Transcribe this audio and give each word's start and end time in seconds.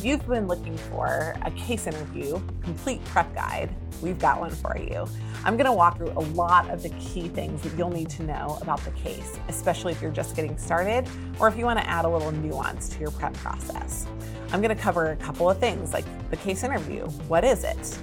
If 0.00 0.06
you've 0.06 0.26
been 0.26 0.48
looking 0.48 0.78
for 0.78 1.36
a 1.42 1.50
case 1.50 1.86
interview 1.86 2.40
complete 2.62 3.04
prep 3.04 3.34
guide, 3.34 3.68
we've 4.00 4.18
got 4.18 4.40
one 4.40 4.50
for 4.50 4.74
you. 4.78 5.06
I'm 5.44 5.58
going 5.58 5.66
to 5.66 5.74
walk 5.74 5.98
through 5.98 6.12
a 6.12 6.24
lot 6.32 6.70
of 6.70 6.82
the 6.82 6.88
key 6.98 7.28
things 7.28 7.60
that 7.60 7.76
you'll 7.76 7.90
need 7.90 8.08
to 8.08 8.22
know 8.22 8.56
about 8.62 8.82
the 8.82 8.92
case, 8.92 9.38
especially 9.48 9.92
if 9.92 10.00
you're 10.00 10.10
just 10.10 10.34
getting 10.34 10.56
started 10.56 11.06
or 11.38 11.48
if 11.48 11.58
you 11.58 11.66
want 11.66 11.80
to 11.80 11.86
add 11.86 12.06
a 12.06 12.08
little 12.08 12.32
nuance 12.32 12.88
to 12.88 12.98
your 12.98 13.10
prep 13.10 13.34
process. 13.34 14.06
I'm 14.52 14.62
going 14.62 14.74
to 14.74 14.82
cover 14.82 15.10
a 15.10 15.16
couple 15.16 15.50
of 15.50 15.58
things 15.58 15.92
like 15.92 16.06
the 16.30 16.38
case 16.38 16.64
interview 16.64 17.04
what 17.28 17.44
is 17.44 17.62
it? 17.62 17.98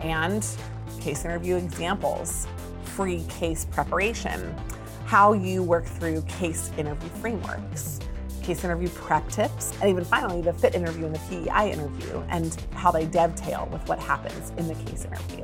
And 0.00 0.46
case 1.02 1.26
interview 1.26 1.56
examples, 1.56 2.48
free 2.82 3.26
case 3.28 3.66
preparation, 3.66 4.56
how 5.04 5.34
you 5.34 5.62
work 5.62 5.84
through 5.84 6.22
case 6.22 6.70
interview 6.78 7.10
frameworks 7.20 8.00
case 8.42 8.64
interview 8.64 8.88
prep 8.90 9.28
tips, 9.28 9.72
and 9.80 9.88
even 9.88 10.04
finally, 10.04 10.42
the 10.42 10.52
fit 10.52 10.74
interview 10.74 11.06
and 11.06 11.14
the 11.14 11.20
PEI 11.20 11.72
interview 11.72 12.22
and 12.28 12.54
how 12.72 12.90
they 12.90 13.06
dovetail 13.06 13.68
with 13.72 13.86
what 13.88 13.98
happens 13.98 14.50
in 14.58 14.68
the 14.68 14.74
case 14.74 15.04
interview. 15.04 15.42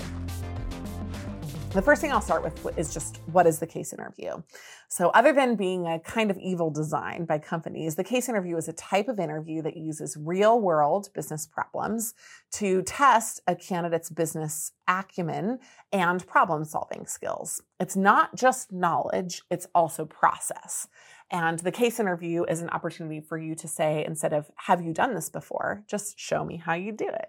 The 1.72 1.82
first 1.82 2.00
thing 2.00 2.10
I'll 2.10 2.22
start 2.22 2.42
with 2.42 2.78
is 2.78 2.94
just 2.94 3.20
what 3.26 3.46
is 3.46 3.58
the 3.58 3.66
case 3.66 3.92
interview? 3.92 4.42
So, 4.88 5.10
other 5.10 5.34
than 5.34 5.54
being 5.54 5.86
a 5.86 6.00
kind 6.00 6.30
of 6.30 6.38
evil 6.38 6.70
design 6.70 7.26
by 7.26 7.38
companies, 7.38 7.94
the 7.94 8.04
case 8.04 8.26
interview 8.26 8.56
is 8.56 8.68
a 8.68 8.72
type 8.72 9.06
of 9.06 9.20
interview 9.20 9.60
that 9.60 9.76
uses 9.76 10.16
real 10.18 10.58
world 10.58 11.10
business 11.14 11.46
problems 11.46 12.14
to 12.52 12.80
test 12.82 13.42
a 13.46 13.54
candidate's 13.54 14.08
business 14.08 14.72
acumen 14.88 15.58
and 15.92 16.26
problem 16.26 16.64
solving 16.64 17.04
skills. 17.04 17.60
It's 17.78 17.96
not 17.96 18.34
just 18.34 18.72
knowledge, 18.72 19.42
it's 19.50 19.66
also 19.74 20.06
process. 20.06 20.88
And 21.30 21.58
the 21.58 21.72
case 21.72 22.00
interview 22.00 22.44
is 22.44 22.62
an 22.62 22.70
opportunity 22.70 23.20
for 23.20 23.36
you 23.36 23.54
to 23.56 23.68
say, 23.68 24.04
instead 24.06 24.32
of, 24.32 24.50
have 24.56 24.82
you 24.82 24.92
done 24.92 25.14
this 25.14 25.28
before? 25.28 25.84
Just 25.86 26.18
show 26.18 26.44
me 26.44 26.56
how 26.56 26.74
you 26.74 26.92
do 26.92 27.08
it. 27.08 27.28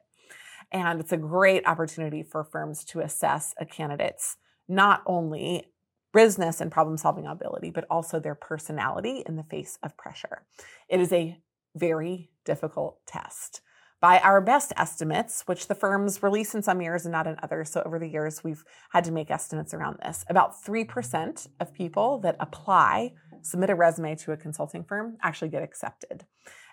And 0.71 0.99
it's 0.99 1.11
a 1.11 1.17
great 1.17 1.67
opportunity 1.67 2.23
for 2.23 2.43
firms 2.43 2.83
to 2.85 3.01
assess 3.01 3.53
a 3.59 3.65
candidate's 3.65 4.37
not 4.67 5.01
only 5.05 5.65
business 6.13 6.61
and 6.61 6.71
problem 6.71 6.97
solving 6.97 7.25
ability, 7.25 7.71
but 7.71 7.85
also 7.89 8.19
their 8.19 8.35
personality 8.35 9.23
in 9.27 9.35
the 9.35 9.43
face 9.43 9.77
of 9.83 9.97
pressure. 9.97 10.43
It 10.87 10.99
is 10.99 11.11
a 11.11 11.37
very 11.75 12.29
difficult 12.45 12.99
test. 13.05 13.61
By 14.02 14.19
our 14.19 14.39
best 14.39 14.71
estimates, 14.77 15.43
which 15.45 15.67
the 15.67 15.75
firms 15.75 16.23
release 16.23 16.55
in 16.55 16.63
some 16.63 16.81
years 16.81 17.05
and 17.05 17.11
not 17.11 17.27
in 17.27 17.35
others, 17.43 17.69
so 17.69 17.83
over 17.85 17.99
the 17.99 18.07
years 18.07 18.43
we've 18.43 18.63
had 18.91 19.03
to 19.03 19.11
make 19.11 19.29
estimates 19.29 19.73
around 19.73 19.97
this, 20.02 20.23
about 20.29 20.63
3% 20.63 21.47
of 21.59 21.73
people 21.73 22.19
that 22.19 22.37
apply 22.39 23.13
submit 23.41 23.69
a 23.69 23.75
resume 23.75 24.15
to 24.15 24.31
a 24.31 24.37
consulting 24.37 24.83
firm, 24.83 25.17
actually 25.21 25.49
get 25.49 25.63
accepted. 25.63 26.25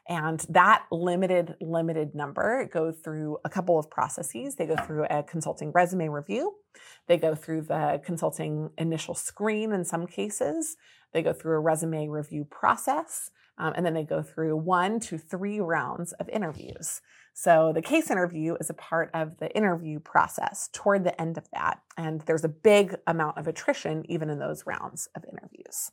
And 0.09 0.45
that 0.51 0.85
limited, 0.93 1.57
limited 1.61 2.15
number 2.15 2.69
go 2.73 2.93
through 2.93 3.39
a 3.45 3.49
couple 3.49 3.79
of 3.79 3.91
processes. 3.91 4.55
They 4.55 4.67
go 4.67 4.77
through 4.77 5.07
a 5.11 5.25
consulting 5.25 5.73
resume 5.73 6.09
review. 6.09 6.55
They 7.09 7.17
go 7.17 7.35
through 7.35 7.63
the 7.63 8.01
consulting 8.05 8.71
initial 8.79 9.15
screen 9.15 9.73
in 9.73 9.85
some 9.85 10.07
cases. 10.07 10.77
They 11.13 11.23
go 11.23 11.33
through 11.33 11.57
a 11.57 11.61
resume 11.61 12.07
review 12.07 12.45
process. 12.45 13.31
Um, 13.59 13.73
and 13.75 13.85
then 13.85 13.95
they 13.95 14.05
go 14.05 14.23
through 14.23 14.57
one 14.57 15.01
to 15.01 15.19
three 15.19 15.61
rounds 15.61 16.13
of 16.13 16.29
interviews. 16.29 17.01
So 17.39 17.71
the 17.75 17.83
case 17.83 18.11
interview 18.11 18.57
is 18.59 18.71
a 18.71 18.75
part 18.75 19.11
of 19.13 19.37
the 19.41 19.55
interview 19.55 20.01
process 20.01 20.71
toward 20.73 21.05
the 21.05 21.21
end 21.21 21.37
of 21.37 21.45
that. 21.53 21.83
And 21.99 22.23
there's 22.23 22.45
a 22.45 22.49
big 22.49 22.97
amount 23.07 23.37
of 23.37 23.47
attrition 23.47 24.11
even 24.11 24.31
in 24.31 24.39
those 24.39 24.65
rounds 24.65 25.11
of 25.15 25.23
interviews. 25.31 25.93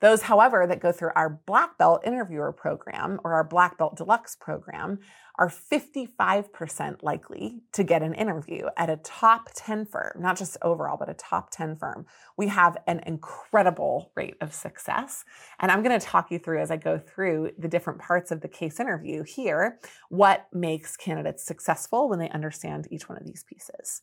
Those, 0.00 0.22
however, 0.22 0.64
that 0.64 0.78
go 0.78 0.92
through 0.92 1.10
our 1.16 1.40
Black 1.44 1.76
Belt 1.76 2.02
interviewer 2.06 2.52
program 2.52 3.18
or 3.24 3.34
our 3.34 3.42
Black 3.42 3.76
Belt 3.78 3.96
Deluxe 3.96 4.36
program 4.36 5.00
are 5.38 5.48
55% 5.48 7.02
likely 7.02 7.62
to 7.72 7.84
get 7.84 8.02
an 8.02 8.14
interview 8.14 8.66
at 8.76 8.90
a 8.90 8.96
top 8.98 9.50
10 9.54 9.86
firm, 9.86 10.20
not 10.20 10.36
just 10.36 10.56
overall, 10.62 10.96
but 10.96 11.08
a 11.08 11.14
top 11.14 11.50
10 11.50 11.76
firm. 11.76 12.06
We 12.36 12.48
have 12.48 12.76
an 12.86 13.00
incredible 13.06 14.12
rate 14.14 14.36
of 14.40 14.54
success. 14.54 15.24
And 15.60 15.70
I'm 15.70 15.82
going 15.82 15.98
to 15.98 16.04
talk 16.04 16.30
you 16.30 16.38
through 16.38 16.60
as 16.60 16.70
I 16.70 16.76
go 16.76 16.98
through 16.98 17.52
the 17.58 17.68
different 17.68 18.00
parts 18.00 18.30
of 18.30 18.40
the 18.40 18.48
case 18.48 18.80
interview 18.80 19.22
here, 19.22 19.78
what 20.08 20.46
makes 20.52 20.96
candidates 20.96 21.44
successful 21.44 22.08
when 22.08 22.18
they 22.18 22.30
understand 22.30 22.88
each 22.90 23.08
one 23.08 23.18
of 23.18 23.26
these 23.26 23.44
pieces. 23.44 24.02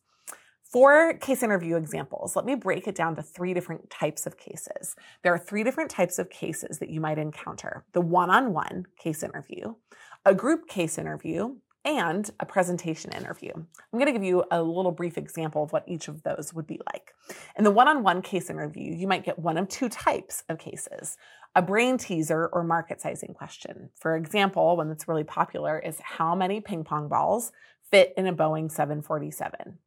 For 0.74 1.14
case 1.20 1.44
interview 1.44 1.76
examples, 1.76 2.36
let 2.36 2.46
me 2.46 2.56
break 2.56 2.88
it 2.88 2.96
down 2.96 3.16
to 3.18 3.22
three 3.22 3.54
different 3.54 3.92
types 3.92 4.26
of 4.26 4.40
cases. 4.40 4.96
There 5.22 5.32
are 5.32 5.38
three 5.38 5.64
different 5.64 5.92
types 5.92 6.18
of 6.18 6.32
cases 6.32 6.80
that 6.80 6.90
you 6.90 7.00
might 7.00 7.20
encounter 7.20 7.86
the 7.94 8.02
one 8.02 8.32
on 8.32 8.54
one 8.54 8.88
case 8.98 9.22
interview, 9.22 9.76
a 10.26 10.34
group 10.34 10.68
case 10.68 10.98
interview, 10.98 11.56
and 11.86 12.30
a 12.40 12.46
presentation 12.46 13.12
interview. 13.12 13.52
I'm 13.56 14.00
going 14.00 14.06
to 14.06 14.14
give 14.14 14.24
you 14.24 14.44
a 14.52 14.62
little 14.62 14.92
brief 14.92 15.18
example 15.18 15.64
of 15.64 15.74
what 15.74 15.84
each 15.88 16.08
of 16.08 16.24
those 16.24 16.54
would 16.54 16.66
be 16.66 16.80
like. 16.94 17.14
In 17.58 17.64
the 17.64 17.72
one 17.72 17.88
on 17.88 18.04
one 18.04 18.22
case 18.22 18.50
interview, 18.50 18.94
you 18.94 19.08
might 19.08 19.26
get 19.26 19.38
one 19.38 19.58
of 19.58 19.68
two 19.68 19.90
types 19.90 20.44
of 20.50 20.60
cases 20.60 21.18
a 21.56 21.62
brain 21.62 22.00
teaser 22.00 22.48
or 22.48 22.64
market 22.64 23.00
sizing 23.00 23.32
question. 23.32 23.90
For 24.00 24.16
example, 24.16 24.76
one 24.76 24.90
that's 24.90 25.08
really 25.08 25.24
popular 25.24 25.78
is 25.78 26.00
how 26.00 26.34
many 26.34 26.62
ping 26.62 26.84
pong 26.84 27.10
balls 27.10 27.52
fit 27.92 28.12
in 28.18 28.26
a 28.26 28.34
Boeing 28.34 28.72
747? 28.72 29.78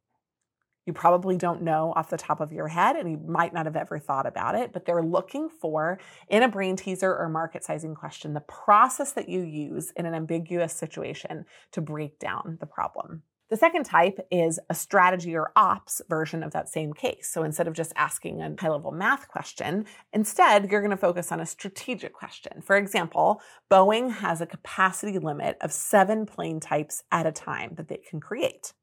You 0.87 0.93
probably 0.93 1.37
don't 1.37 1.61
know 1.61 1.93
off 1.95 2.09
the 2.09 2.17
top 2.17 2.39
of 2.39 2.53
your 2.53 2.69
head 2.69 2.95
and 2.95 3.11
you 3.11 3.17
might 3.17 3.53
not 3.53 3.65
have 3.65 3.75
ever 3.75 3.99
thought 3.99 4.25
about 4.25 4.55
it, 4.55 4.71
but 4.73 4.85
they're 4.85 5.03
looking 5.03 5.49
for 5.49 5.99
in 6.29 6.43
a 6.43 6.47
brain 6.47 6.75
teaser 6.75 7.15
or 7.15 7.29
market 7.29 7.63
sizing 7.63 7.93
question 7.93 8.33
the 8.33 8.41
process 8.41 9.11
that 9.11 9.29
you 9.29 9.41
use 9.41 9.91
in 9.91 10.05
an 10.05 10.13
ambiguous 10.13 10.73
situation 10.73 11.45
to 11.71 11.81
break 11.81 12.17
down 12.19 12.57
the 12.59 12.65
problem. 12.65 13.23
The 13.49 13.55
second 13.55 13.85
type 13.85 14.19
is 14.29 14.59
a 14.69 14.75
strategy 14.75 15.33
or 15.33 15.53
ops 15.55 16.01
version 16.09 16.43
of 16.43 16.51
that 16.51 16.67
same 16.67 16.91
case. 16.91 17.29
So 17.31 17.43
instead 17.43 17.67
of 17.67 17.73
just 17.73 17.93
asking 17.95 18.41
a 18.41 18.53
high 18.59 18.69
level 18.69 18.91
math 18.91 19.29
question, 19.29 19.85
instead 20.11 20.69
you're 20.69 20.81
going 20.81 20.91
to 20.91 20.97
focus 20.97 21.31
on 21.31 21.39
a 21.39 21.45
strategic 21.45 22.11
question. 22.11 22.61
For 22.61 22.75
example, 22.75 23.41
Boeing 23.71 24.11
has 24.11 24.41
a 24.41 24.45
capacity 24.45 25.17
limit 25.17 25.57
of 25.61 25.71
seven 25.71 26.25
plane 26.25 26.59
types 26.59 27.03
at 27.09 27.25
a 27.25 27.31
time 27.31 27.75
that 27.75 27.87
they 27.87 28.01
can 28.09 28.19
create. 28.19 28.73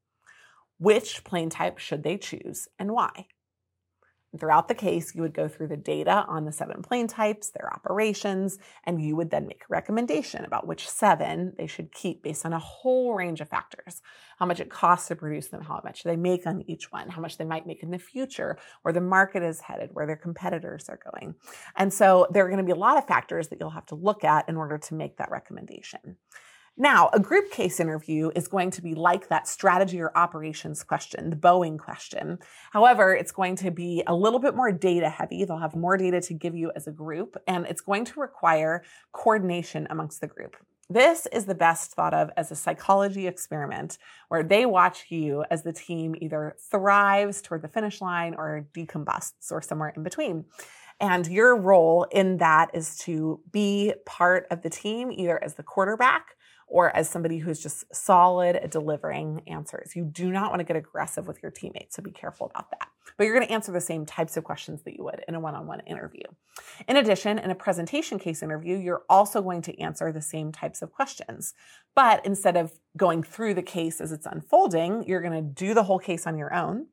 Which 0.77 1.23
plane 1.23 1.49
type 1.49 1.77
should 1.77 2.03
they 2.03 2.17
choose 2.17 2.67
and 2.77 2.91
why? 2.91 3.27
throughout 4.39 4.67
the 4.67 4.75
case, 4.75 5.15
you 5.15 5.21
would 5.21 5.33
go 5.33 5.47
through 5.47 5.67
the 5.67 5.77
data 5.77 6.25
on 6.27 6.45
the 6.45 6.51
seven 6.51 6.81
plane 6.81 7.07
types, 7.07 7.49
their 7.49 7.71
operations, 7.73 8.57
and 8.83 9.01
you 9.01 9.15
would 9.15 9.29
then 9.29 9.47
make 9.47 9.63
a 9.63 9.69
recommendation 9.69 10.45
about 10.45 10.67
which 10.67 10.89
seven 10.89 11.53
they 11.57 11.67
should 11.67 11.91
keep 11.91 12.23
based 12.23 12.45
on 12.45 12.53
a 12.53 12.59
whole 12.59 13.13
range 13.13 13.41
of 13.41 13.49
factors. 13.49 14.01
How 14.37 14.45
much 14.45 14.59
it 14.59 14.69
costs 14.69 15.07
to 15.07 15.15
produce 15.15 15.47
them, 15.47 15.61
how 15.61 15.81
much 15.83 16.03
they 16.03 16.15
make 16.15 16.45
on 16.45 16.63
each 16.67 16.91
one, 16.91 17.09
how 17.09 17.21
much 17.21 17.37
they 17.37 17.45
might 17.45 17.67
make 17.67 17.83
in 17.83 17.91
the 17.91 17.99
future, 17.99 18.57
where 18.81 18.93
the 18.93 19.01
market 19.01 19.43
is 19.43 19.61
headed, 19.61 19.91
where 19.93 20.07
their 20.07 20.15
competitors 20.15 20.89
are 20.89 20.99
going. 21.11 21.35
And 21.75 21.93
so 21.93 22.27
there 22.31 22.45
are 22.45 22.49
going 22.49 22.57
to 22.59 22.65
be 22.65 22.71
a 22.71 22.75
lot 22.75 22.97
of 22.97 23.07
factors 23.07 23.49
that 23.49 23.59
you'll 23.59 23.69
have 23.69 23.85
to 23.87 23.95
look 23.95 24.23
at 24.23 24.49
in 24.49 24.57
order 24.57 24.77
to 24.77 24.93
make 24.93 25.17
that 25.17 25.31
recommendation. 25.31 26.17
Now, 26.77 27.09
a 27.13 27.21
group 27.21 27.51
case 27.51 27.79
interview 27.79 28.31
is 28.35 28.49
going 28.49 28.69
to 28.71 28.81
be 28.81 28.95
like 28.95 29.29
that 29.29 29.47
strategy 29.47 30.01
or 30.01 30.11
operations 30.17 30.83
question, 30.83 31.29
the 31.29 31.37
Boeing 31.37 31.79
question. 31.79 32.37
However, 32.71 33.15
it's 33.15 33.31
going 33.31 33.55
to 33.57 33.71
be 33.71 34.03
a 34.07 34.13
little 34.13 34.39
bit 34.39 34.57
more 34.57 34.73
data 34.73 35.09
heavy. 35.09 35.45
They'll 35.45 35.57
have 35.57 35.73
more 35.73 35.95
data 35.95 36.19
to 36.19 36.33
give 36.33 36.53
you 36.53 36.73
as 36.75 36.85
a 36.85 36.91
group, 36.91 37.37
and 37.47 37.65
it's 37.65 37.79
going 37.79 38.03
to 38.05 38.19
require 38.19 38.83
coordination 39.13 39.87
amongst 39.89 40.19
the 40.19 40.27
group. 40.27 40.57
This 40.89 41.27
is 41.31 41.45
the 41.45 41.55
best 41.55 41.93
thought 41.93 42.13
of 42.13 42.29
as 42.35 42.51
a 42.51 42.55
psychology 42.55 43.25
experiment 43.25 43.97
where 44.27 44.43
they 44.43 44.65
watch 44.65 45.05
you 45.07 45.45
as 45.49 45.63
the 45.63 45.73
team 45.73 46.13
either 46.19 46.57
thrives 46.69 47.41
toward 47.41 47.61
the 47.61 47.69
finish 47.69 48.01
line 48.01 48.35
or 48.37 48.67
decombusts 48.73 49.49
or 49.49 49.61
somewhere 49.61 49.93
in 49.95 50.03
between. 50.03 50.43
And 50.99 51.25
your 51.27 51.55
role 51.55 52.05
in 52.11 52.37
that 52.37 52.71
is 52.73 52.97
to 52.99 53.41
be 53.51 53.93
part 54.05 54.45
of 54.51 54.61
the 54.61 54.69
team, 54.69 55.11
either 55.11 55.41
as 55.43 55.55
the 55.55 55.63
quarterback 55.63 56.34
or 56.75 56.93
as 56.93 57.09
somebody 57.09 57.37
who's 57.37 57.63
just 57.63 57.85
solid 57.95 58.57
at 58.57 58.69
delivering 58.69 59.41
answers. 59.47 59.95
You 59.95 60.03
do 60.03 60.29
not 60.29 60.49
want 60.49 60.59
to 60.59 60.65
get 60.65 60.75
aggressive 60.75 61.25
with 61.25 61.41
your 61.41 61.49
teammates, 61.49 61.95
so 61.95 62.03
be 62.03 62.11
careful 62.11 62.51
about 62.53 62.69
that. 62.71 62.89
But 63.17 63.23
you're 63.23 63.33
going 63.33 63.47
to 63.47 63.53
answer 63.53 63.71
the 63.71 63.79
same 63.79 64.05
types 64.05 64.35
of 64.35 64.43
questions 64.43 64.83
that 64.83 64.93
you 64.97 65.05
would 65.05 65.23
in 65.25 65.35
a 65.35 65.39
one 65.39 65.55
on 65.55 65.67
one 65.67 65.79
interview. 65.87 66.25
In 66.89 66.97
addition, 66.97 67.39
in 67.39 67.49
a 67.49 67.55
presentation 67.55 68.19
case 68.19 68.43
interview, 68.43 68.77
you're 68.77 69.03
also 69.09 69.41
going 69.41 69.61
to 69.61 69.79
answer 69.79 70.11
the 70.11 70.21
same 70.21 70.51
types 70.51 70.81
of 70.81 70.91
questions. 70.91 71.53
But 71.95 72.25
instead 72.25 72.57
of 72.57 72.73
going 72.97 73.23
through 73.23 73.53
the 73.53 73.63
case 73.63 74.01
as 74.01 74.11
it's 74.11 74.25
unfolding, 74.25 75.05
you're 75.07 75.21
going 75.21 75.31
to 75.31 75.49
do 75.49 75.73
the 75.73 75.83
whole 75.83 75.99
case 75.99 76.27
on 76.27 76.37
your 76.37 76.53
own 76.53 76.87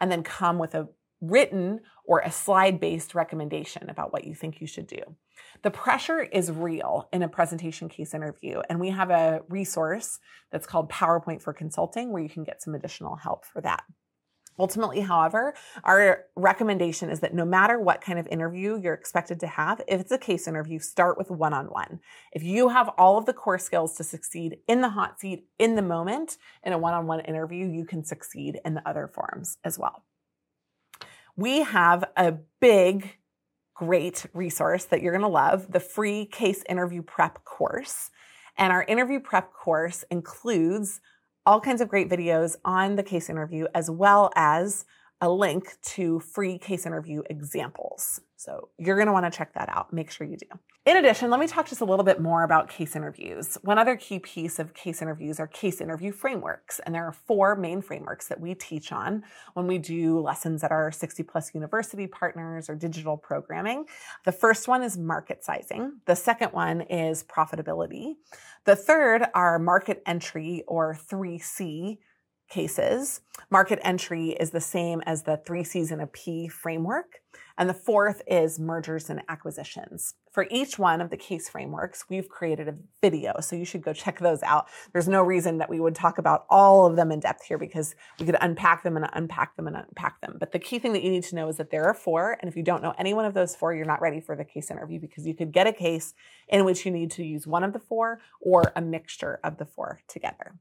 and 0.00 0.10
then 0.10 0.24
come 0.24 0.58
with 0.58 0.74
a 0.74 0.88
written 1.20 1.80
or 2.04 2.20
a 2.20 2.30
slide 2.30 2.80
based 2.80 3.14
recommendation 3.14 3.88
about 3.90 4.12
what 4.12 4.24
you 4.24 4.34
think 4.34 4.60
you 4.60 4.66
should 4.66 4.86
do. 4.86 5.00
The 5.62 5.70
pressure 5.70 6.22
is 6.22 6.50
real 6.50 7.08
in 7.12 7.22
a 7.22 7.28
presentation 7.28 7.88
case 7.88 8.14
interview, 8.14 8.60
and 8.68 8.78
we 8.80 8.90
have 8.90 9.10
a 9.10 9.42
resource 9.48 10.18
that's 10.52 10.66
called 10.66 10.90
PowerPoint 10.90 11.42
for 11.42 11.52
Consulting 11.52 12.12
where 12.12 12.22
you 12.22 12.28
can 12.28 12.44
get 12.44 12.62
some 12.62 12.74
additional 12.74 13.16
help 13.16 13.44
for 13.44 13.60
that. 13.62 13.82
Ultimately, 14.60 15.00
however, 15.00 15.54
our 15.84 16.24
recommendation 16.34 17.10
is 17.10 17.20
that 17.20 17.34
no 17.34 17.44
matter 17.44 17.78
what 17.78 18.00
kind 18.00 18.18
of 18.18 18.26
interview 18.26 18.76
you're 18.76 18.94
expected 18.94 19.38
to 19.40 19.46
have, 19.46 19.80
if 19.86 20.00
it's 20.00 20.10
a 20.10 20.18
case 20.18 20.48
interview, 20.48 20.80
start 20.80 21.16
with 21.16 21.30
one 21.30 21.54
on 21.54 21.66
one. 21.66 22.00
If 22.32 22.42
you 22.42 22.68
have 22.68 22.88
all 22.98 23.18
of 23.18 23.26
the 23.26 23.32
core 23.32 23.58
skills 23.58 23.94
to 23.96 24.04
succeed 24.04 24.58
in 24.66 24.80
the 24.80 24.88
hot 24.88 25.20
seat 25.20 25.46
in 25.60 25.76
the 25.76 25.82
moment 25.82 26.38
in 26.64 26.72
a 26.72 26.78
one 26.78 26.94
on 26.94 27.06
one 27.06 27.20
interview, 27.20 27.68
you 27.68 27.84
can 27.84 28.04
succeed 28.04 28.58
in 28.64 28.74
the 28.74 28.88
other 28.88 29.06
forms 29.06 29.58
as 29.62 29.78
well. 29.78 30.02
We 31.38 31.62
have 31.62 32.02
a 32.16 32.34
big, 32.60 33.16
great 33.72 34.26
resource 34.34 34.86
that 34.86 35.02
you're 35.02 35.12
going 35.12 35.22
to 35.22 35.28
love 35.28 35.70
the 35.70 35.78
free 35.78 36.26
case 36.26 36.64
interview 36.68 37.00
prep 37.00 37.44
course. 37.44 38.10
And 38.56 38.72
our 38.72 38.82
interview 38.82 39.20
prep 39.20 39.52
course 39.52 40.04
includes 40.10 41.00
all 41.46 41.60
kinds 41.60 41.80
of 41.80 41.86
great 41.86 42.10
videos 42.10 42.56
on 42.64 42.96
the 42.96 43.04
case 43.04 43.30
interview, 43.30 43.66
as 43.72 43.88
well 43.88 44.32
as 44.34 44.84
a 45.20 45.28
link 45.28 45.76
to 45.82 46.20
free 46.20 46.58
case 46.58 46.86
interview 46.86 47.22
examples. 47.28 48.20
So 48.36 48.68
you're 48.78 48.94
going 48.94 49.08
to 49.08 49.12
want 49.12 49.30
to 49.30 49.36
check 49.36 49.52
that 49.54 49.68
out. 49.68 49.92
Make 49.92 50.12
sure 50.12 50.24
you 50.26 50.36
do. 50.36 50.46
In 50.86 50.96
addition, 50.96 51.28
let 51.28 51.40
me 51.40 51.48
talk 51.48 51.68
just 51.68 51.80
a 51.80 51.84
little 51.84 52.04
bit 52.04 52.20
more 52.20 52.44
about 52.44 52.68
case 52.68 52.94
interviews. 52.94 53.58
One 53.62 53.78
other 53.78 53.96
key 53.96 54.20
piece 54.20 54.60
of 54.60 54.74
case 54.74 55.02
interviews 55.02 55.40
are 55.40 55.48
case 55.48 55.80
interview 55.80 56.12
frameworks. 56.12 56.78
And 56.86 56.94
there 56.94 57.04
are 57.04 57.12
four 57.12 57.56
main 57.56 57.82
frameworks 57.82 58.28
that 58.28 58.40
we 58.40 58.54
teach 58.54 58.92
on 58.92 59.24
when 59.54 59.66
we 59.66 59.78
do 59.78 60.20
lessons 60.20 60.62
at 60.62 60.70
our 60.70 60.92
60 60.92 61.24
plus 61.24 61.52
university 61.52 62.06
partners 62.06 62.70
or 62.70 62.76
digital 62.76 63.16
programming. 63.16 63.86
The 64.24 64.32
first 64.32 64.68
one 64.68 64.84
is 64.84 64.96
market 64.96 65.44
sizing. 65.44 66.00
The 66.06 66.16
second 66.16 66.52
one 66.52 66.82
is 66.82 67.24
profitability. 67.24 68.14
The 68.64 68.76
third 68.76 69.26
are 69.34 69.58
market 69.58 70.00
entry 70.06 70.62
or 70.68 70.94
3C 70.94 71.98
cases. 72.48 73.20
Market 73.50 73.78
entry 73.82 74.30
is 74.30 74.50
the 74.50 74.60
same 74.60 75.00
as 75.06 75.22
the 75.22 75.40
three 75.46 75.64
C's 75.64 75.90
in 75.90 76.00
a 76.00 76.06
P 76.06 76.48
framework. 76.48 77.20
And 77.56 77.68
the 77.68 77.74
fourth 77.74 78.22
is 78.28 78.60
mergers 78.60 79.10
and 79.10 79.20
acquisitions. 79.28 80.14
For 80.30 80.46
each 80.48 80.78
one 80.78 81.00
of 81.00 81.10
the 81.10 81.16
case 81.16 81.48
frameworks, 81.48 82.04
we've 82.08 82.28
created 82.28 82.68
a 82.68 82.76
video. 83.02 83.34
So 83.40 83.56
you 83.56 83.64
should 83.64 83.82
go 83.82 83.92
check 83.92 84.20
those 84.20 84.44
out. 84.44 84.66
There's 84.92 85.08
no 85.08 85.22
reason 85.22 85.58
that 85.58 85.68
we 85.68 85.80
would 85.80 85.96
talk 85.96 86.18
about 86.18 86.46
all 86.48 86.86
of 86.86 86.94
them 86.94 87.10
in 87.10 87.18
depth 87.18 87.44
here 87.44 87.58
because 87.58 87.96
we 88.20 88.26
could 88.26 88.36
unpack 88.40 88.84
them 88.84 88.96
and 88.96 89.08
unpack 89.12 89.56
them 89.56 89.66
and 89.66 89.76
unpack 89.76 90.20
them. 90.20 90.36
But 90.38 90.52
the 90.52 90.60
key 90.60 90.78
thing 90.78 90.92
that 90.92 91.02
you 91.02 91.10
need 91.10 91.24
to 91.24 91.34
know 91.34 91.48
is 91.48 91.56
that 91.56 91.70
there 91.70 91.84
are 91.86 91.94
four. 91.94 92.38
And 92.40 92.48
if 92.48 92.56
you 92.56 92.62
don't 92.62 92.82
know 92.82 92.94
any 92.96 93.12
one 93.12 93.24
of 93.24 93.34
those 93.34 93.56
four, 93.56 93.74
you're 93.74 93.84
not 93.84 94.00
ready 94.00 94.20
for 94.20 94.36
the 94.36 94.44
case 94.44 94.70
interview 94.70 95.00
because 95.00 95.26
you 95.26 95.34
could 95.34 95.50
get 95.50 95.66
a 95.66 95.72
case 95.72 96.14
in 96.48 96.64
which 96.64 96.86
you 96.86 96.92
need 96.92 97.10
to 97.12 97.24
use 97.24 97.44
one 97.44 97.64
of 97.64 97.72
the 97.72 97.80
four 97.80 98.20
or 98.40 98.72
a 98.76 98.80
mixture 98.80 99.40
of 99.42 99.58
the 99.58 99.66
four 99.66 100.00
together. 100.06 100.54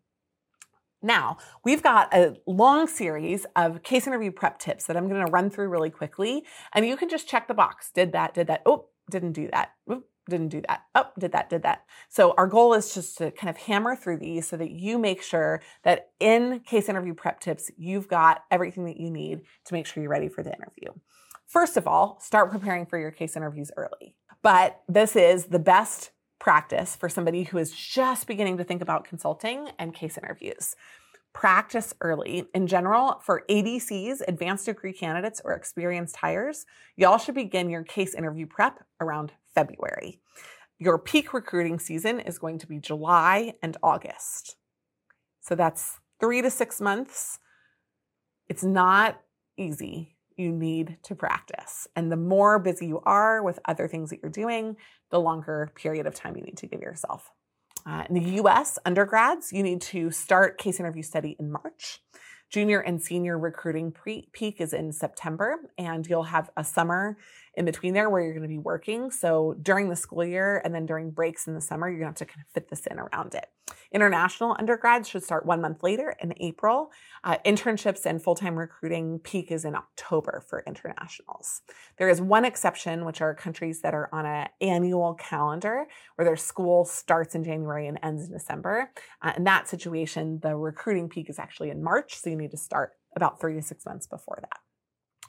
Now, 1.02 1.38
we've 1.64 1.84
got 1.84 2.14
a 2.14 2.38
long 2.48 2.88
series 2.88 3.46
of 3.56 3.84
case 3.84 4.08
interview 4.08 4.32
prep 4.32 4.60
tips 4.60 4.86
that 4.86 4.98
I'm 4.98 5.08
going 5.08 5.26
to 5.26 5.32
run 5.32 5.50
through 5.50 5.70
really 5.70 5.90
quickly. 5.90 6.44
And 6.74 6.86
you 6.86 6.98
can 6.98 7.10
just 7.10 7.28
check 7.28 7.48
the 7.48 7.54
box. 7.54 7.92
Did 7.94 8.12
that, 8.14 8.34
did 8.34 8.48
that. 8.48 8.62
Oh, 8.66 8.88
didn't 9.12 9.34
do 9.34 9.48
that. 9.52 9.72
Oop, 9.92 10.06
didn't 10.30 10.50
do 10.50 10.62
that. 10.68 10.82
Oh, 10.96 11.06
did 11.20 11.32
that, 11.34 11.50
did 11.50 11.64
that. 11.64 11.84
So 12.10 12.34
our 12.38 12.48
goal 12.48 12.74
is 12.74 12.94
just 12.94 13.18
to 13.20 13.32
kind 13.32 13.50
of 13.50 13.58
hammer 13.58 13.96
through 13.96 14.18
these 14.18 14.48
so 14.48 14.58
that 14.58 14.72
you 14.72 14.98
make 14.98 15.22
sure 15.22 15.62
that 15.84 16.10
in 16.20 16.62
case 16.62 16.90
interview 16.90 17.14
prep 17.14 17.40
tips, 17.40 17.70
you've 17.78 18.08
got 18.08 18.44
everything 18.52 18.86
that 18.86 19.00
you 19.00 19.12
need 19.12 19.42
to 19.66 19.74
make 19.74 19.86
sure 19.86 20.02
you're 20.02 20.12
ready 20.12 20.30
for 20.30 20.44
the 20.44 20.54
interview. 20.54 20.92
First 21.46 21.78
of 21.78 21.88
all, 21.88 22.20
start 22.20 22.52
preparing 22.52 22.86
for 22.86 22.98
your 23.00 23.12
case 23.12 23.38
interviews 23.38 23.72
early. 23.78 24.16
But 24.42 24.82
this 24.88 25.16
is 25.16 25.46
the 25.46 25.60
best 25.60 26.12
practice 26.40 26.96
for 26.96 27.10
somebody 27.10 27.44
who 27.44 27.58
is 27.58 27.72
just 27.72 28.28
beginning 28.28 28.58
to 28.58 28.64
think 28.64 28.82
about 28.82 29.06
consulting 29.06 29.70
and 29.80 29.94
case 29.94 30.18
interviews. 30.18 30.76
Practice 31.34 31.94
early. 32.02 32.46
In 32.54 32.68
general, 32.68 33.22
for 33.24 33.44
ADCs, 33.50 34.22
advanced 34.28 34.66
degree 34.66 34.94
candidates, 34.94 35.42
or 35.44 35.54
experienced 35.54 36.18
hires, 36.18 36.66
y'all 36.96 37.18
should 37.18 37.36
begin 37.36 37.70
your 37.70 37.84
case 37.84 38.16
interview 38.16 38.48
prep 38.48 38.84
around 39.00 39.34
February. 39.54 40.20
Your 40.80 40.98
peak 40.98 41.34
recruiting 41.34 41.80
season 41.80 42.20
is 42.20 42.40
going 42.40 42.60
to 42.60 42.68
be 42.68 42.80
July 42.80 43.54
and 43.62 43.78
August. 43.84 44.56
So 45.42 45.56
that's 45.56 46.00
three 46.20 46.42
to 46.42 46.50
six 46.50 46.82
months. 46.82 47.40
It's 48.48 48.64
not 48.64 49.22
easy 49.58 50.18
you 50.38 50.52
need 50.52 50.98
to 51.04 51.16
practice. 51.16 51.88
And 51.96 52.12
the 52.12 52.18
more 52.18 52.60
busy 52.60 52.88
you 52.88 53.02
are 53.06 53.42
with 53.42 53.60
other 53.66 53.88
things 53.88 54.12
that 54.12 54.20
you're 54.22 54.32
doing, 54.32 54.78
the 55.10 55.20
longer 55.20 55.72
period 55.76 56.06
of 56.06 56.16
time 56.16 56.36
you 56.36 56.44
need 56.44 56.58
to 56.58 56.68
give 56.68 56.82
yourself. 56.82 57.32
Uh, 57.86 58.04
in 58.10 58.16
the 58.16 58.42
US, 58.42 58.78
undergrads, 58.86 59.54
you 59.54 59.64
need 59.64 59.82
to 59.82 60.12
start 60.12 60.58
case 60.58 60.80
interview 60.80 61.04
study 61.04 61.36
in 61.40 61.52
March. 61.52 62.02
Junior 62.50 62.80
and 62.80 63.02
senior 63.02 63.38
recruiting 63.38 63.92
pre- 63.92 64.30
peak 64.32 64.62
is 64.62 64.74
in 64.74 64.94
September, 64.94 65.58
and 65.78 66.08
you'll 66.08 66.24
have 66.24 66.50
a 66.56 66.64
summer 66.64 67.18
in 67.56 67.66
between 67.66 67.94
there 67.94 68.10
where 68.10 68.22
you're 68.22 68.34
going 68.34 68.44
to 68.44 68.48
be 68.48 68.58
working. 68.58 69.12
So 69.12 69.56
during 69.62 69.90
the 69.90 69.96
school 69.96 70.24
year 70.24 70.62
and 70.64 70.74
then 70.74 70.86
during 70.86 71.10
breaks 71.10 71.48
in 71.48 71.56
the 71.56 71.62
summer, 71.62 71.90
you're 71.90 72.00
going 72.00 72.14
to 72.14 72.20
have 72.20 72.28
to 72.30 72.34
kind 72.34 72.46
of 72.48 72.54
fit 72.54 72.70
this 72.70 72.86
in 72.86 73.00
around 73.00 73.34
it. 73.34 73.48
International 73.92 74.56
undergrads 74.60 75.10
should 75.10 75.24
start 75.24 75.46
one 75.46 75.62
month 75.62 75.82
later 75.82 76.16
in 76.22 76.34
April. 76.40 76.92
Uh, 77.24 77.38
internships 77.46 78.06
and 78.06 78.22
full 78.22 78.36
time 78.36 78.56
recruiting 78.56 79.20
peak 79.20 79.52
is 79.52 79.66
in 79.66 79.76
October 79.76 80.44
for 80.48 80.64
internationals. 80.68 81.62
There 81.98 82.10
is 82.10 82.22
one 82.22 82.46
exception, 82.46 83.06
which 83.06 83.22
are 83.22 83.34
countries 83.34 83.82
that 83.82 83.94
are 83.94 84.10
on 84.14 84.26
an 84.26 84.50
annual 84.62 85.16
calendar 85.16 85.86
where 86.16 86.26
their 86.26 86.36
school 86.36 86.86
starts 86.86 87.34
in 87.34 87.44
January 87.44 87.88
and 87.88 88.00
ends 88.04 88.28
in 88.28 88.32
December. 88.32 88.92
Uh, 89.22 89.34
in 89.36 89.44
that 89.46 89.68
situation, 89.68 90.40
the 90.42 90.56
recruiting 90.56 91.10
peak 91.10 91.30
is 91.30 91.40
actually 91.40 91.70
in 91.70 91.84
March, 91.84 92.18
so 92.18 92.30
you 92.30 92.37
need 92.38 92.52
to 92.52 92.58
start 92.58 92.94
about 93.16 93.40
three 93.40 93.56
to 93.56 93.62
six 93.62 93.86
months 93.86 94.08
before 94.08 94.38
that. 94.42 94.60